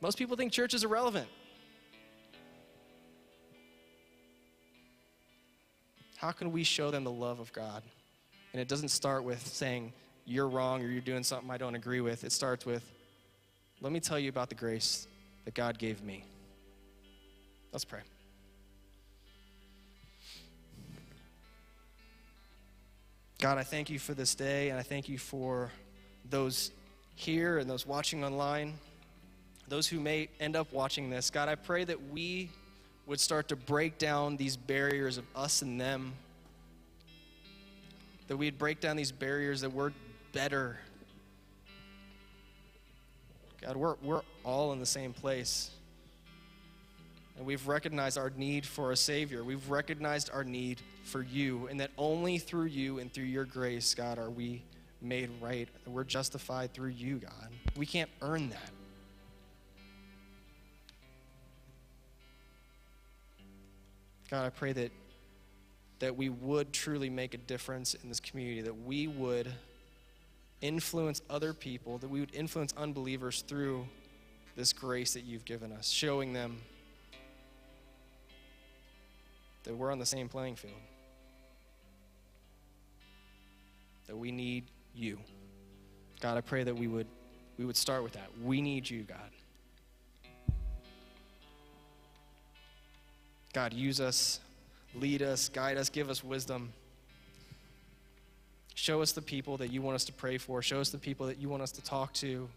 Most 0.00 0.18
people 0.18 0.36
think 0.36 0.52
church 0.52 0.74
is 0.74 0.84
irrelevant. 0.84 1.28
How 6.16 6.32
can 6.32 6.50
we 6.50 6.64
show 6.64 6.90
them 6.90 7.04
the 7.04 7.10
love 7.10 7.38
of 7.38 7.52
God? 7.52 7.82
And 8.52 8.60
it 8.60 8.66
doesn't 8.66 8.88
start 8.88 9.22
with 9.22 9.46
saying, 9.46 9.92
you're 10.24 10.48
wrong 10.48 10.82
or 10.82 10.88
you're 10.88 11.00
doing 11.00 11.22
something 11.22 11.50
I 11.50 11.56
don't 11.56 11.74
agree 11.74 12.00
with. 12.00 12.24
It 12.24 12.32
starts 12.32 12.66
with, 12.66 12.82
let 13.80 13.92
me 13.92 14.00
tell 14.00 14.18
you 14.18 14.28
about 14.28 14.48
the 14.48 14.54
grace 14.54 15.06
that 15.44 15.54
God 15.54 15.78
gave 15.78 16.02
me. 16.02 16.24
Let's 17.72 17.84
pray. 17.84 18.00
God, 23.40 23.56
I 23.56 23.62
thank 23.62 23.88
you 23.88 24.00
for 24.00 24.14
this 24.14 24.34
day, 24.34 24.70
and 24.70 24.80
I 24.80 24.82
thank 24.82 25.08
you 25.08 25.16
for 25.16 25.70
those 26.28 26.72
here 27.14 27.58
and 27.58 27.70
those 27.70 27.86
watching 27.86 28.24
online, 28.24 28.74
those 29.68 29.86
who 29.86 30.00
may 30.00 30.28
end 30.40 30.56
up 30.56 30.72
watching 30.72 31.08
this. 31.08 31.30
God, 31.30 31.48
I 31.48 31.54
pray 31.54 31.84
that 31.84 32.10
we 32.10 32.50
would 33.06 33.20
start 33.20 33.46
to 33.48 33.56
break 33.56 33.96
down 33.96 34.36
these 34.36 34.56
barriers 34.56 35.18
of 35.18 35.24
us 35.36 35.62
and 35.62 35.80
them, 35.80 36.14
that 38.26 38.36
we'd 38.36 38.58
break 38.58 38.80
down 38.80 38.96
these 38.96 39.12
barriers 39.12 39.60
that 39.60 39.72
we're 39.72 39.92
better. 40.32 40.80
God, 43.60 43.76
we're, 43.76 43.94
we're 44.02 44.22
all 44.42 44.72
in 44.72 44.80
the 44.80 44.86
same 44.86 45.12
place. 45.12 45.70
And 47.36 47.46
we've 47.46 47.68
recognized 47.68 48.18
our 48.18 48.30
need 48.30 48.66
for 48.66 48.90
a 48.90 48.96
Savior. 48.96 49.44
We've 49.44 49.70
recognized 49.70 50.28
our 50.32 50.42
need 50.42 50.82
for 51.08 51.22
you, 51.22 51.66
and 51.68 51.80
that 51.80 51.90
only 51.98 52.38
through 52.38 52.66
you 52.66 52.98
and 52.98 53.12
through 53.12 53.24
your 53.24 53.44
grace, 53.44 53.94
God, 53.94 54.18
are 54.18 54.30
we 54.30 54.62
made 55.00 55.30
right. 55.40 55.68
We're 55.86 56.04
justified 56.04 56.72
through 56.72 56.90
you, 56.90 57.18
God. 57.18 57.48
We 57.76 57.86
can't 57.86 58.10
earn 58.22 58.50
that. 58.50 58.70
God, 64.30 64.44
I 64.44 64.50
pray 64.50 64.72
that 64.72 64.92
that 66.00 66.16
we 66.16 66.28
would 66.28 66.72
truly 66.72 67.10
make 67.10 67.34
a 67.34 67.38
difference 67.38 67.94
in 67.94 68.08
this 68.08 68.20
community, 68.20 68.60
that 68.62 68.84
we 68.84 69.08
would 69.08 69.52
influence 70.60 71.22
other 71.28 71.52
people, 71.52 71.98
that 71.98 72.08
we 72.08 72.20
would 72.20 72.34
influence 72.34 72.72
unbelievers 72.76 73.42
through 73.42 73.84
this 74.56 74.72
grace 74.72 75.14
that 75.14 75.24
you've 75.24 75.44
given 75.44 75.72
us, 75.72 75.88
showing 75.88 76.32
them 76.32 76.58
that 79.64 79.74
we're 79.74 79.90
on 79.90 79.98
the 79.98 80.06
same 80.06 80.28
playing 80.28 80.56
field. 80.56 80.74
That 84.08 84.16
we 84.16 84.32
need 84.32 84.64
you. 84.94 85.18
God, 86.20 86.36
I 86.36 86.40
pray 86.40 86.64
that 86.64 86.74
we 86.74 86.88
would 86.88 87.06
we 87.58 87.64
would 87.64 87.76
start 87.76 88.02
with 88.02 88.12
that. 88.12 88.28
We 88.42 88.60
need 88.60 88.88
you, 88.88 89.02
God. 89.02 89.18
God, 93.52 93.72
use 93.72 94.00
us, 94.00 94.40
lead 94.94 95.22
us, 95.22 95.48
guide 95.48 95.76
us, 95.76 95.88
give 95.88 96.10
us 96.10 96.22
wisdom. 96.22 96.72
Show 98.74 99.02
us 99.02 99.10
the 99.12 99.22
people 99.22 99.56
that 99.56 99.72
you 99.72 99.82
want 99.82 99.96
us 99.96 100.04
to 100.04 100.12
pray 100.12 100.38
for. 100.38 100.62
Show 100.62 100.80
us 100.80 100.90
the 100.90 100.98
people 100.98 101.26
that 101.26 101.38
you 101.38 101.48
want 101.48 101.62
us 101.62 101.72
to 101.72 101.82
talk 101.82 102.12
to. 102.14 102.48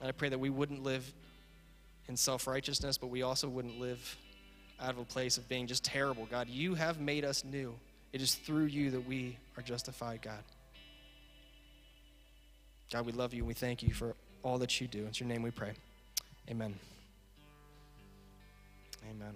And 0.00 0.08
I 0.08 0.12
pray 0.12 0.28
that 0.28 0.38
we 0.38 0.50
wouldn't 0.50 0.84
live 0.84 1.12
in 2.08 2.16
self 2.16 2.46
righteousness, 2.46 2.96
but 2.96 3.08
we 3.08 3.22
also 3.22 3.48
wouldn't 3.48 3.80
live 3.80 4.16
out 4.80 4.90
of 4.90 4.98
a 4.98 5.04
place 5.04 5.38
of 5.38 5.48
being 5.48 5.66
just 5.66 5.84
terrible. 5.84 6.26
God, 6.30 6.48
you 6.48 6.74
have 6.74 7.00
made 7.00 7.24
us 7.24 7.44
new. 7.44 7.74
It 8.16 8.22
is 8.22 8.34
through 8.34 8.64
you 8.64 8.90
that 8.92 9.06
we 9.06 9.36
are 9.58 9.62
justified, 9.62 10.22
God. 10.22 10.42
God, 12.90 13.04
we 13.04 13.12
love 13.12 13.34
you 13.34 13.40
and 13.40 13.46
we 13.46 13.52
thank 13.52 13.82
you 13.82 13.92
for 13.92 14.14
all 14.42 14.56
that 14.56 14.80
you 14.80 14.88
do. 14.88 15.04
It's 15.04 15.20
your 15.20 15.28
name 15.28 15.42
we 15.42 15.50
pray. 15.50 15.72
Amen. 16.48 16.74
Amen. 19.10 19.34